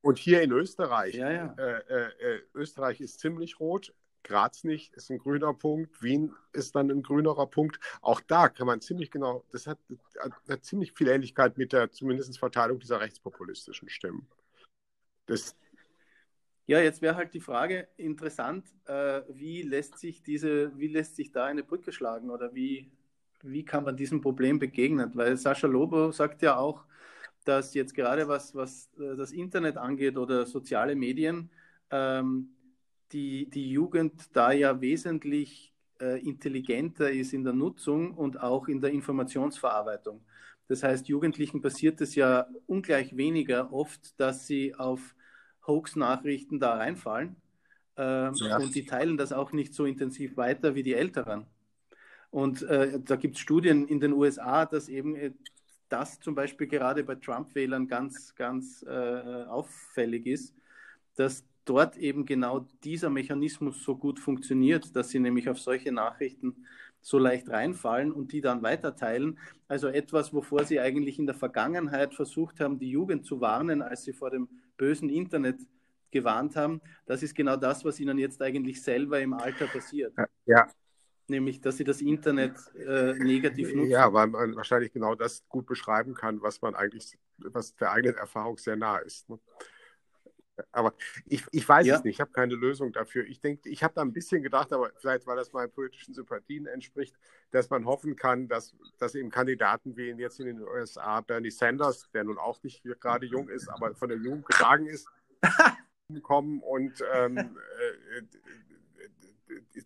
[0.00, 1.54] Und hier in Österreich, ja, ja.
[1.58, 3.92] Äh, äh, äh, Österreich ist ziemlich rot,
[4.22, 7.80] Graz nicht, ist ein grüner Punkt, Wien ist dann ein grünerer Punkt.
[8.00, 9.78] Auch da kann man ziemlich genau, das hat,
[10.48, 14.28] hat ziemlich viel Ähnlichkeit mit der zumindest Verteilung dieser rechtspopulistischen Stimmen.
[15.28, 15.54] Das
[16.68, 21.32] ja, jetzt wäre halt die Frage interessant, äh, wie lässt sich diese, wie lässt sich
[21.32, 22.92] da eine Brücke schlagen oder wie,
[23.42, 25.10] wie kann man diesem Problem begegnen?
[25.14, 26.84] Weil Sascha Lobo sagt ja auch,
[27.46, 31.50] dass jetzt gerade was, was äh, das Internet angeht oder soziale Medien,
[31.90, 32.50] ähm,
[33.12, 38.82] die, die Jugend da ja wesentlich äh, intelligenter ist in der Nutzung und auch in
[38.82, 40.20] der Informationsverarbeitung.
[40.66, 45.14] Das heißt, Jugendlichen passiert es ja ungleich weniger oft, dass sie auf
[45.68, 47.36] Hoax-Nachrichten da reinfallen.
[47.96, 48.58] Ähm, ja.
[48.58, 51.46] Und die teilen das auch nicht so intensiv weiter wie die Älteren.
[52.30, 55.32] Und äh, da gibt es Studien in den USA, dass eben äh,
[55.88, 60.54] das zum Beispiel gerade bei Trump-Wählern ganz, ganz äh, auffällig ist,
[61.16, 66.66] dass dort eben genau dieser Mechanismus so gut funktioniert, dass sie nämlich auf solche Nachrichten
[67.00, 69.38] so leicht reinfallen und die dann weiterteilen.
[69.66, 74.04] Also etwas, wovor sie eigentlich in der Vergangenheit versucht haben, die Jugend zu warnen, als
[74.04, 75.60] sie vor dem bösen Internet
[76.10, 76.80] gewarnt haben.
[77.06, 80.14] Das ist genau das, was ihnen jetzt eigentlich selber im Alter passiert.
[80.46, 80.68] Ja,
[81.28, 83.90] nämlich dass sie das Internet äh, negativ nutzen.
[83.90, 88.16] Ja, weil man wahrscheinlich genau das gut beschreiben kann, was man eigentlich, was der eigenen
[88.16, 89.28] Erfahrung sehr nah ist.
[89.28, 89.38] Ne?
[90.72, 90.94] Aber
[91.26, 91.96] ich, ich weiß ja.
[91.96, 93.24] es nicht, ich habe keine Lösung dafür.
[93.26, 96.66] Ich denke, ich habe da ein bisschen gedacht, aber vielleicht, weil das meinen politischen Sympathien
[96.66, 97.16] entspricht,
[97.50, 102.08] dass man hoffen kann, dass, dass eben Kandidaten wie jetzt in den USA Bernie Sanders,
[102.12, 105.08] der nun auch nicht gerade jung ist, aber von der Jugend getragen ist,
[106.22, 108.22] kommen und ähm, äh,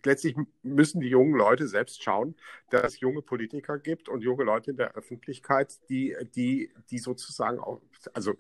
[0.04, 2.34] letztlich müssen die jungen Leute selbst schauen,
[2.70, 7.58] dass es junge Politiker gibt und junge Leute in der Öffentlichkeit, die, die, die sozusagen
[7.58, 7.80] auch,
[8.12, 8.34] also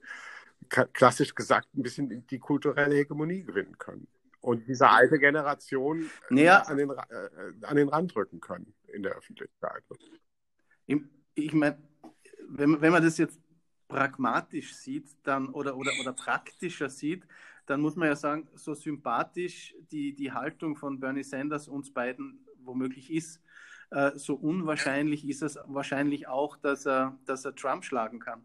[0.92, 4.06] klassisch gesagt, ein bisschen die kulturelle Hegemonie gewinnen können.
[4.40, 6.62] Und diese alte Generation naja.
[6.62, 6.94] an, den, äh,
[7.62, 9.84] an den Rand rücken können in der Öffentlichkeit.
[10.86, 11.00] Ich,
[11.34, 11.78] ich meine,
[12.48, 13.40] wenn, wenn man das jetzt
[13.86, 17.24] pragmatisch sieht dann oder, oder, oder praktischer sieht,
[17.66, 22.44] dann muss man ja sagen, so sympathisch die, die Haltung von Bernie Sanders uns beiden
[22.64, 23.40] womöglich ist,
[23.90, 28.44] äh, so unwahrscheinlich ist es wahrscheinlich auch, dass er, dass er Trump schlagen kann.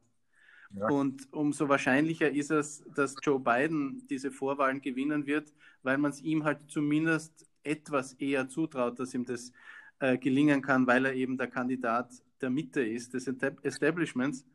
[0.72, 0.88] Ja.
[0.88, 5.54] Und umso wahrscheinlicher ist es, dass Joe Biden diese Vorwahlen gewinnen wird,
[5.84, 9.52] weil man es ihm halt zumindest etwas eher zutraut, dass ihm das
[10.00, 13.28] äh, gelingen kann, weil er eben der Kandidat der Mitte ist, des
[13.64, 14.46] Establishments.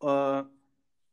[0.00, 0.42] Äh,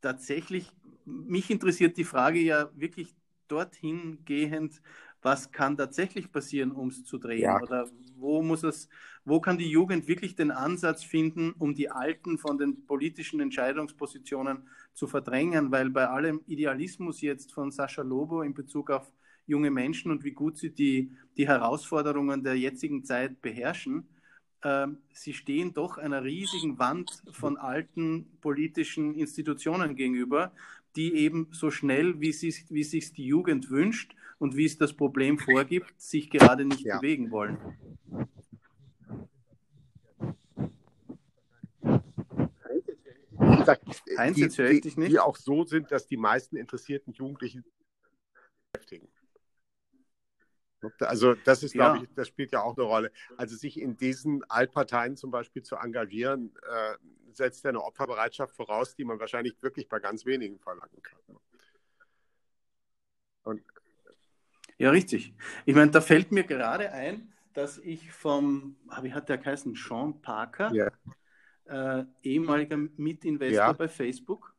[0.02, 0.72] tatsächlich,
[1.06, 3.16] mich interessiert die Frage ja wirklich
[3.48, 4.82] dorthin gehend,
[5.28, 7.42] was kann tatsächlich passieren, um es zu drehen?
[7.42, 7.62] Ja.
[7.62, 8.88] Oder wo muss es,
[9.26, 14.70] wo kann die Jugend wirklich den Ansatz finden, um die Alten von den politischen Entscheidungspositionen
[14.94, 15.70] zu verdrängen?
[15.70, 19.12] Weil bei allem Idealismus jetzt von Sascha Lobo in Bezug auf
[19.48, 24.08] junge Menschen und wie gut sie die, die Herausforderungen der jetzigen Zeit beherrschen,
[24.62, 30.54] äh, sie stehen doch einer riesigen Wand von alten politischen Institutionen gegenüber,
[30.96, 34.94] die eben so schnell, wie, sie, wie sich die Jugend wünscht und wie es das
[34.94, 37.00] Problem vorgibt, sich gerade nicht ja.
[37.00, 37.58] bewegen wollen.
[44.18, 45.12] Heinz, jetzt höre ich dich nicht.
[45.12, 47.66] Die auch so sind, dass die meisten interessierten Jugendlichen
[48.72, 49.10] beschäftigen.
[51.00, 52.04] Also das ist, glaube ja.
[52.04, 53.12] ich, das spielt ja auch eine Rolle.
[53.36, 56.96] Also sich in diesen Altparteien zum Beispiel zu engagieren, äh,
[57.34, 61.20] setzt ja eine Opferbereitschaft voraus, die man wahrscheinlich wirklich bei ganz wenigen verlangen kann.
[63.44, 63.64] Und,
[64.78, 65.34] ja, richtig.
[65.66, 69.76] Ich meine, da fällt mir gerade ein, dass ich vom, ah, wie hat der geheißen,
[69.76, 70.92] Sean Parker, yeah.
[71.66, 73.74] äh, ehemaliger Mitinvestor ja.
[73.74, 74.54] bei Facebook,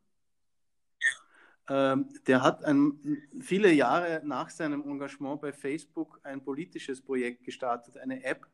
[1.69, 7.97] ähm, der hat ein, viele Jahre nach seinem Engagement bei Facebook ein politisches Projekt gestartet,
[7.97, 8.47] eine App,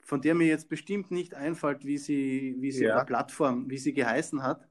[0.00, 3.04] von der mir jetzt bestimmt nicht einfällt, wie sie, wie sie ja.
[3.04, 4.66] Plattform, wie sie geheißen hat.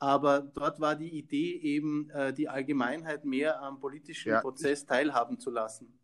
[0.00, 4.40] Aber dort war die Idee eben, äh, die Allgemeinheit mehr am politischen ja.
[4.40, 6.00] Prozess teilhaben zu lassen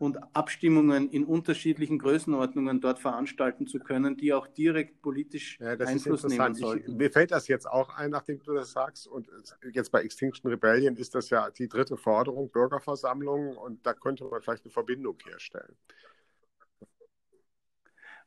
[0.00, 6.24] und Abstimmungen in unterschiedlichen Größenordnungen dort veranstalten zu können, die auch direkt politisch ja, Einfluss
[6.24, 6.92] nehmen sollten.
[6.92, 9.06] Ich, mir fällt das jetzt auch ein, nachdem du das sagst.
[9.06, 9.28] Und
[9.74, 13.58] jetzt bei Extinction Rebellion ist das ja die dritte Forderung, Bürgerversammlungen.
[13.58, 15.76] Und da könnte man vielleicht eine Verbindung herstellen.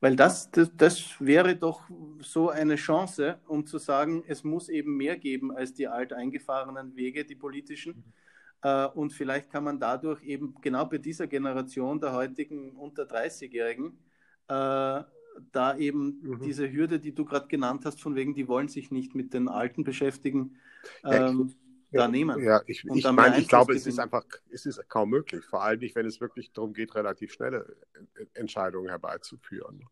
[0.04, 1.84] Weil das, das, das wäre doch
[2.20, 7.24] so eine Chance, um zu sagen, es muss eben mehr geben als die alteingefahrenen Wege,
[7.24, 7.94] die politischen.
[7.96, 8.14] Mhm
[8.64, 13.98] äh, und vielleicht kann man dadurch eben genau bei dieser Generation der heutigen unter 30-Jährigen
[14.48, 15.04] äh,
[15.52, 16.42] da eben mhm.
[16.42, 19.50] diese Hürde, die du gerade genannt hast, von wegen, die wollen sich nicht mit den
[19.50, 20.56] Alten beschäftigen,
[21.04, 21.56] ähm, ja,
[21.94, 22.44] da nehmen.
[22.44, 25.80] Ja, ich, ich meine, ich glaube, es ist einfach, es ist kaum möglich, vor allem
[25.80, 27.76] nicht, wenn es wirklich darum geht, relativ schnelle
[28.34, 29.88] Entscheidungen herbeizuführen.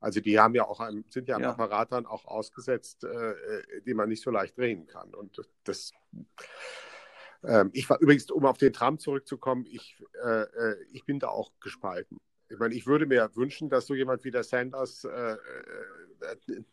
[0.00, 1.50] Also die haben ja auch ein, sind ja, ja.
[1.50, 5.14] Apparat dann auch ausgesetzt, äh, äh die man nicht so leicht drehen kann.
[5.14, 5.92] Und das
[7.46, 11.28] ähm, ich war übrigens, um auf den Trump zurückzukommen, ich, äh, äh, ich bin da
[11.28, 12.18] auch gespalten.
[12.48, 15.36] Ich meine, ich würde mir wünschen, dass so jemand wie der Sanders äh,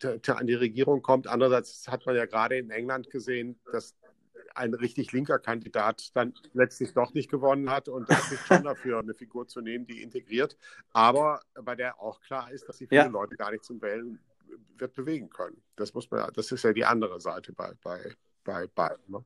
[0.04, 1.27] äh, an die Regierung kommt.
[1.27, 3.95] Andererseits hat man ja gerade in England gesehen, dass
[4.56, 9.00] ein richtig linker Kandidat dann letztlich doch nicht gewonnen hat und da ist schon dafür,
[9.00, 10.58] eine Figur zu nehmen, die integriert,
[10.92, 13.08] aber bei der auch klar ist, dass sie viele ja.
[13.08, 14.20] Leute gar nicht zum Wählen
[14.78, 15.62] wird bewegen können.
[15.76, 19.04] Das muss man, das ist ja die andere Seite bei bei bei beiden.
[19.08, 19.24] Ne?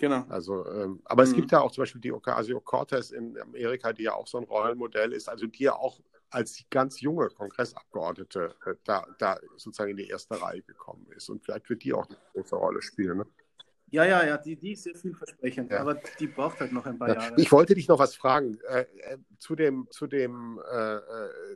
[0.00, 0.24] Genau.
[0.30, 1.28] Also, ähm, aber mhm.
[1.28, 4.44] es gibt ja auch zum Beispiel die Ocasio-Cortez in Amerika, die ja auch so ein
[4.44, 6.00] Rollenmodell ist, also die ja auch
[6.30, 11.28] als ganz junge Kongressabgeordnete äh, da, da sozusagen in die erste Reihe gekommen ist.
[11.28, 13.18] Und vielleicht wird die auch eine große Rolle spielen.
[13.18, 13.26] Ne?
[13.90, 15.80] Ja, ja, ja, die, die ist sehr vielversprechend, ja.
[15.80, 17.14] aber die braucht halt noch ein paar ja.
[17.14, 17.40] Jahre.
[17.40, 21.00] Ich wollte dich noch was fragen äh, äh zu dem, zu dem äh, äh,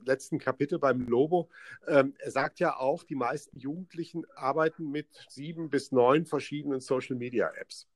[0.04, 1.48] letzten Kapitel beim Lobo.
[1.86, 7.86] Ähm, er sagt ja auch, die meisten Jugendlichen arbeiten mit sieben bis neun verschiedenen Social-Media-Apps.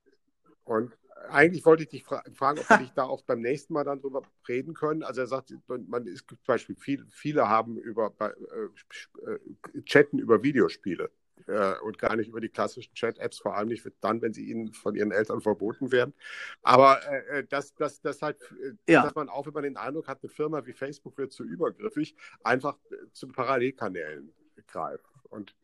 [0.63, 0.95] Und
[1.27, 3.99] eigentlich wollte ich dich fra fragen, ob wir dich da auch beim nächsten Mal dann
[3.99, 5.03] drüber reden können.
[5.03, 10.43] Also er sagt, man ist zum Beispiel viel, viele haben über äh, äh, Chatten über
[10.43, 11.11] Videospiele
[11.47, 14.73] äh, und gar nicht über die klassischen Chat-Apps, vor allem nicht dann, wenn sie ihnen
[14.73, 16.13] von ihren Eltern verboten werden.
[16.61, 19.03] Aber äh, äh dass, dass, dass, halt, äh, ja.
[19.03, 22.15] dass man auch, wenn man den Eindruck hat, eine Firma wie Facebook wird zu übergriffig,
[22.43, 22.77] einfach
[23.13, 24.33] zu Parallelkanälen
[24.67, 25.05] greift.
[25.29, 25.55] Und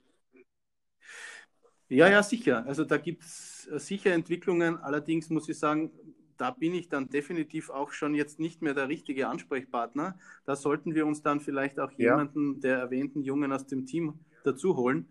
[1.87, 2.65] ja, ja, sicher.
[2.65, 4.77] Also da gibt es äh, sicher Entwicklungen.
[4.77, 5.91] Allerdings muss ich sagen,
[6.37, 10.17] da bin ich dann definitiv auch schon jetzt nicht mehr der richtige Ansprechpartner.
[10.45, 12.11] Da sollten wir uns dann vielleicht auch ja.
[12.11, 15.07] jemanden der erwähnten Jungen aus dem Team dazu holen.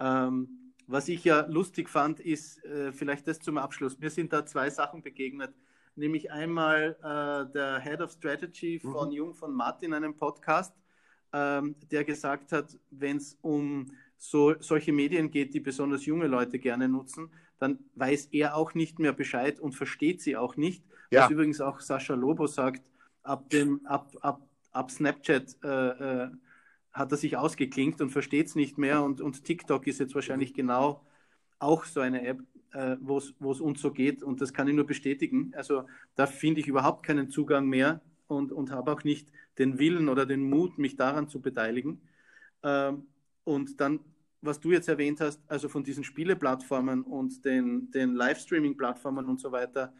[0.00, 3.98] Ähm, was ich ja lustig fand, ist äh, vielleicht das zum Abschluss.
[3.98, 5.54] Mir sind da zwei Sachen begegnet.
[5.96, 8.92] Nämlich einmal äh, der Head of Strategy mhm.
[8.92, 9.14] von mhm.
[9.14, 10.74] Jung von Matt in einem Podcast,
[11.32, 16.58] ähm, der gesagt hat, wenn es um so, solche Medien geht, die besonders junge Leute
[16.58, 20.84] gerne nutzen, dann weiß er auch nicht mehr Bescheid und versteht sie auch nicht.
[21.10, 21.24] Ja.
[21.24, 22.82] Was übrigens auch Sascha Lobo sagt,
[23.22, 26.30] ab, dem, ab, ab, ab Snapchat äh, äh,
[26.98, 29.02] hat er sich ausgeklinkt und versteht es nicht mehr.
[29.02, 31.04] Und, und TikTok ist jetzt wahrscheinlich genau
[31.58, 32.40] auch so eine App,
[32.72, 34.22] äh, wo es uns so geht.
[34.22, 35.52] Und das kann ich nur bestätigen.
[35.56, 35.84] Also
[36.14, 40.26] da finde ich überhaupt keinen Zugang mehr und, und habe auch nicht den Willen oder
[40.26, 42.00] den Mut, mich daran zu beteiligen.
[42.62, 43.06] Ähm,
[43.44, 44.00] und dann,
[44.42, 49.52] was du jetzt erwähnt hast, also von diesen Spieleplattformen und den, den Livestreaming-Plattformen und so
[49.52, 49.92] weiter,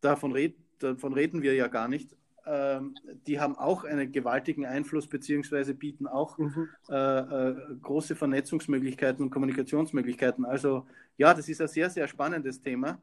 [0.00, 2.16] davon, red, davon reden wir ja gar nicht.
[2.44, 6.68] Ähm, die haben auch einen gewaltigen Einfluss beziehungsweise bieten auch mhm.
[6.88, 10.44] äh, äh, große Vernetzungsmöglichkeiten und Kommunikationsmöglichkeiten.
[10.44, 13.00] Also ja, das ist ein sehr, sehr spannendes Thema.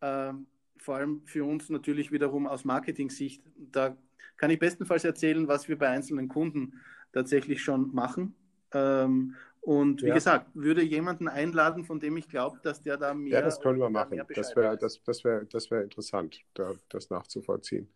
[0.00, 0.46] Ähm,
[0.78, 3.42] vor allem für uns natürlich wiederum aus Marketing-Sicht.
[3.56, 3.96] Da
[4.36, 6.80] kann ich bestenfalls erzählen, was wir bei einzelnen Kunden
[7.12, 8.34] tatsächlich schon machen.
[8.72, 10.14] Ähm, und wie ja.
[10.14, 13.34] gesagt, würde jemanden einladen, von dem ich glaube, dass der da mehr.
[13.34, 14.22] Ja, das können wir machen.
[14.34, 17.88] Das wäre das, das wär, das wär interessant, da, das nachzuvollziehen.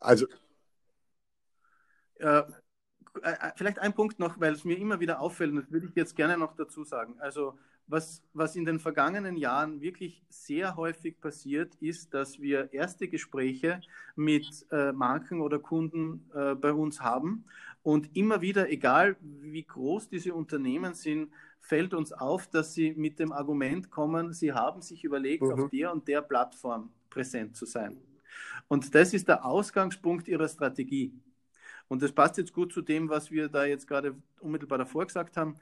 [0.00, 0.26] Also.
[2.16, 2.42] Äh,
[3.22, 5.94] äh, vielleicht ein Punkt noch, weil es mir immer wieder auffällt, und das würde ich
[5.94, 7.16] jetzt gerne noch dazu sagen.
[7.20, 13.08] Also, was, was in den vergangenen Jahren wirklich sehr häufig passiert, ist, dass wir erste
[13.08, 13.80] Gespräche
[14.14, 17.44] mit äh, Marken oder Kunden äh, bei uns haben
[17.82, 23.18] und immer wieder, egal wie groß diese Unternehmen sind, fällt uns auf, dass sie mit
[23.18, 25.52] dem Argument kommen, sie haben sich überlegt, mhm.
[25.52, 27.98] auf der und der Plattform präsent zu sein.
[28.70, 31.12] Und das ist der Ausgangspunkt ihrer Strategie.
[31.88, 35.36] Und das passt jetzt gut zu dem, was wir da jetzt gerade unmittelbar davor gesagt
[35.36, 35.56] haben.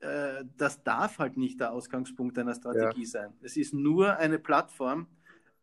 [0.00, 3.08] Äh, das darf halt nicht der Ausgangspunkt einer Strategie ja.
[3.08, 3.32] sein.
[3.40, 5.06] Es ist nur eine Plattform,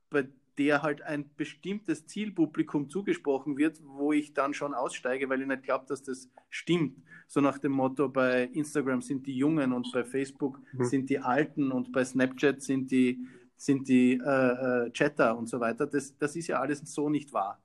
[0.10, 5.48] bei der halt ein bestimmtes Zielpublikum zugesprochen wird, wo ich dann schon aussteige, weil ich
[5.48, 7.04] nicht glaube, dass das stimmt.
[7.28, 10.86] So nach dem Motto, bei Instagram sind die Jungen und bei Facebook mhm.
[10.86, 13.28] sind die Alten und bei Snapchat sind die,
[13.58, 15.88] sind die äh, äh, Chatter und so weiter.
[15.88, 17.62] Das, das ist ja alles so nicht wahr.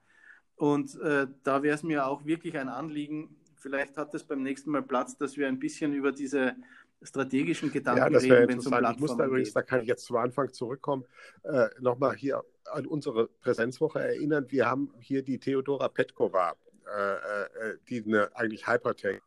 [0.57, 4.71] Und äh, da wäre es mir auch wirklich ein Anliegen, vielleicht hat es beim nächsten
[4.71, 6.57] Mal Platz, dass wir ein bisschen über diese
[7.03, 9.81] strategischen Gedanken ja, das reden, wenn es um Plattformen ich muss da übrigens, da kann
[9.81, 11.05] ich jetzt zu Anfang zurückkommen,
[11.43, 14.47] äh, nochmal hier an unsere Präsenzwoche erinnern.
[14.49, 16.55] Wir haben hier die Theodora Petkova,
[16.87, 19.21] äh, äh, die eine eigentlich Hypertech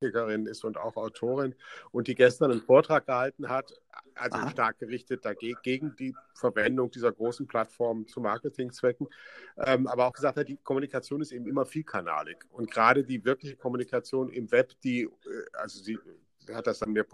[0.00, 1.54] ist und auch Autorin
[1.92, 3.72] und die gestern einen Vortrag gehalten hat,
[4.14, 4.50] also Aha.
[4.50, 9.08] stark gerichtet dagegen, gegen die Verwendung dieser großen Plattformen zu Marketingzwecken,
[9.58, 13.56] ähm, aber auch gesagt hat, die Kommunikation ist eben immer vielkanalig und gerade die wirkliche
[13.56, 15.08] Kommunikation im Web, die, äh,
[15.52, 15.98] also sie
[16.52, 17.04] hat das dann mehr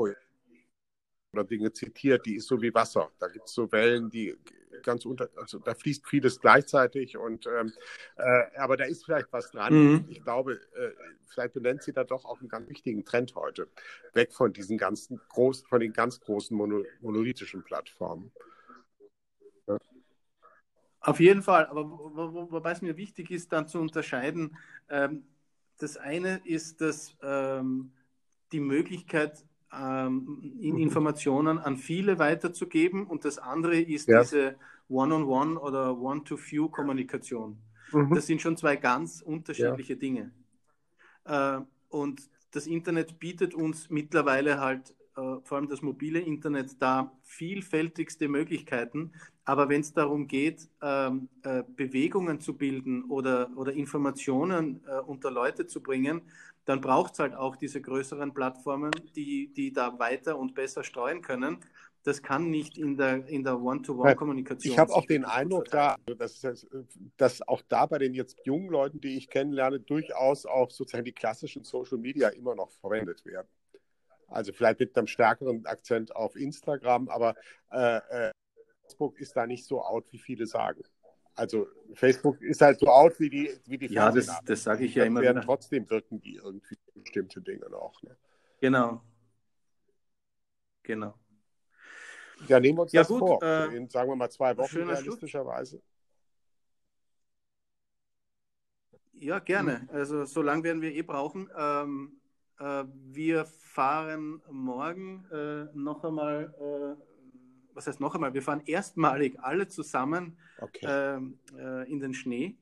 [1.36, 3.10] oder Dinge zitiert, die ist so wie Wasser.
[3.18, 4.36] Da gibt es so Wellen, die
[4.82, 7.72] ganz unter, also da fließt vieles gleichzeitig und ähm,
[8.16, 9.74] äh, aber da ist vielleicht was dran.
[9.74, 10.04] Mhm.
[10.08, 10.90] Ich glaube, äh,
[11.26, 13.68] vielleicht benennt sie da doch auch einen ganz wichtigen Trend heute.
[14.14, 18.32] Weg von diesen ganzen großen, von den ganz großen mono, monolithischen Plattformen.
[19.66, 19.78] Ja.
[21.00, 24.56] Auf jeden Fall, aber wo, wo, wobei es mir wichtig ist, dann zu unterscheiden,
[24.88, 25.26] ähm,
[25.78, 27.92] das eine ist, dass ähm,
[28.52, 34.20] die Möglichkeit, ähm, in Informationen an viele weiterzugeben und das andere ist ja.
[34.22, 34.56] diese
[34.88, 37.58] One-on-One -on -one oder One-to-Few-Kommunikation.
[37.92, 38.14] Mhm.
[38.14, 39.98] Das sind schon zwei ganz unterschiedliche ja.
[39.98, 40.32] Dinge.
[41.24, 47.12] Äh, und das Internet bietet uns mittlerweile halt, äh, vor allem das mobile Internet, da
[47.22, 49.12] vielfältigste Möglichkeiten.
[49.44, 55.30] Aber wenn es darum geht, ähm, äh, Bewegungen zu bilden oder, oder Informationen äh, unter
[55.30, 56.22] Leute zu bringen,
[56.66, 61.22] dann braucht es halt auch diese größeren Plattformen, die, die da weiter und besser streuen
[61.22, 61.64] können.
[62.02, 64.72] Das kann nicht in der, in der One-to-One-Kommunikation.
[64.72, 66.46] Ich habe auch den Eindruck, da, dass,
[67.16, 71.12] dass auch da bei den jetzt jungen Leuten, die ich kennenlerne, durchaus auch sozusagen die
[71.12, 73.48] klassischen Social Media immer noch verwendet werden.
[74.28, 77.34] Also vielleicht mit einem stärkeren Akzent auf Instagram, aber
[77.70, 78.32] äh, äh,
[78.82, 80.82] Facebook ist da nicht so out, wie viele sagen.
[81.36, 84.94] Also Facebook ist halt so out wie die wie die Ja, das, das sage ich
[84.94, 85.46] ja immer werden wieder.
[85.46, 88.02] Trotzdem wirken die irgendwie bestimmte Dinge noch.
[88.02, 88.16] Ne?
[88.60, 89.02] Genau.
[90.82, 91.14] Genau.
[92.48, 93.42] Ja, nehmen wir uns ja, das gut, vor.
[93.42, 95.82] Äh, in, sagen wir mal, zwei Wochen realistischerweise.
[99.12, 99.80] Ja, gerne.
[99.80, 99.90] Hm.
[99.90, 101.50] Also so lange werden wir eh brauchen.
[101.56, 102.20] Ähm,
[102.58, 107.15] äh, wir fahren morgen äh, noch einmal äh,
[107.76, 110.86] was heißt noch einmal, wir fahren erstmalig alle zusammen okay.
[110.88, 112.56] Ähm, äh, in den Schnee.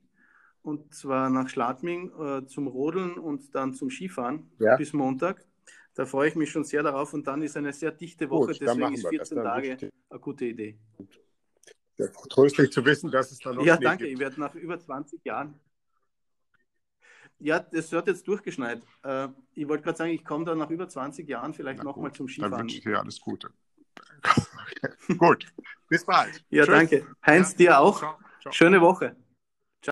[0.62, 4.77] Und zwar nach Schladming äh, zum Rodeln und dann zum Skifahren ja.
[4.77, 5.47] bis Montag.
[5.95, 7.12] Da freue ich mich schon sehr darauf.
[7.15, 9.93] Und dann ist eine sehr dichte Woche, Gut, deswegen ist 14 Tage richtig.
[10.11, 10.79] eine gute Idee.
[11.97, 14.05] Ja, tröstlich zu wissen, dass es dann noch Ja, Schnee danke.
[14.05, 14.15] Gibt.
[14.15, 15.55] Ich werde nach über 20 Jahren.
[17.39, 18.83] Ja, das wird jetzt durchgeschneit.
[19.03, 22.27] Äh, ich wollte gerade sagen, ich komme da nach über 20 Jahren vielleicht nochmal zum
[22.27, 22.53] Skifahren.
[22.53, 23.51] Dann wünsche ich dir alles Gute.
[25.18, 25.47] Gut,
[25.88, 26.45] bis bald.
[26.51, 26.74] Ja, Tschüss.
[26.74, 27.07] danke.
[27.24, 27.99] Heinz, dir auch.
[27.99, 28.53] Ciao, ciao.
[28.53, 29.16] Schöne Woche.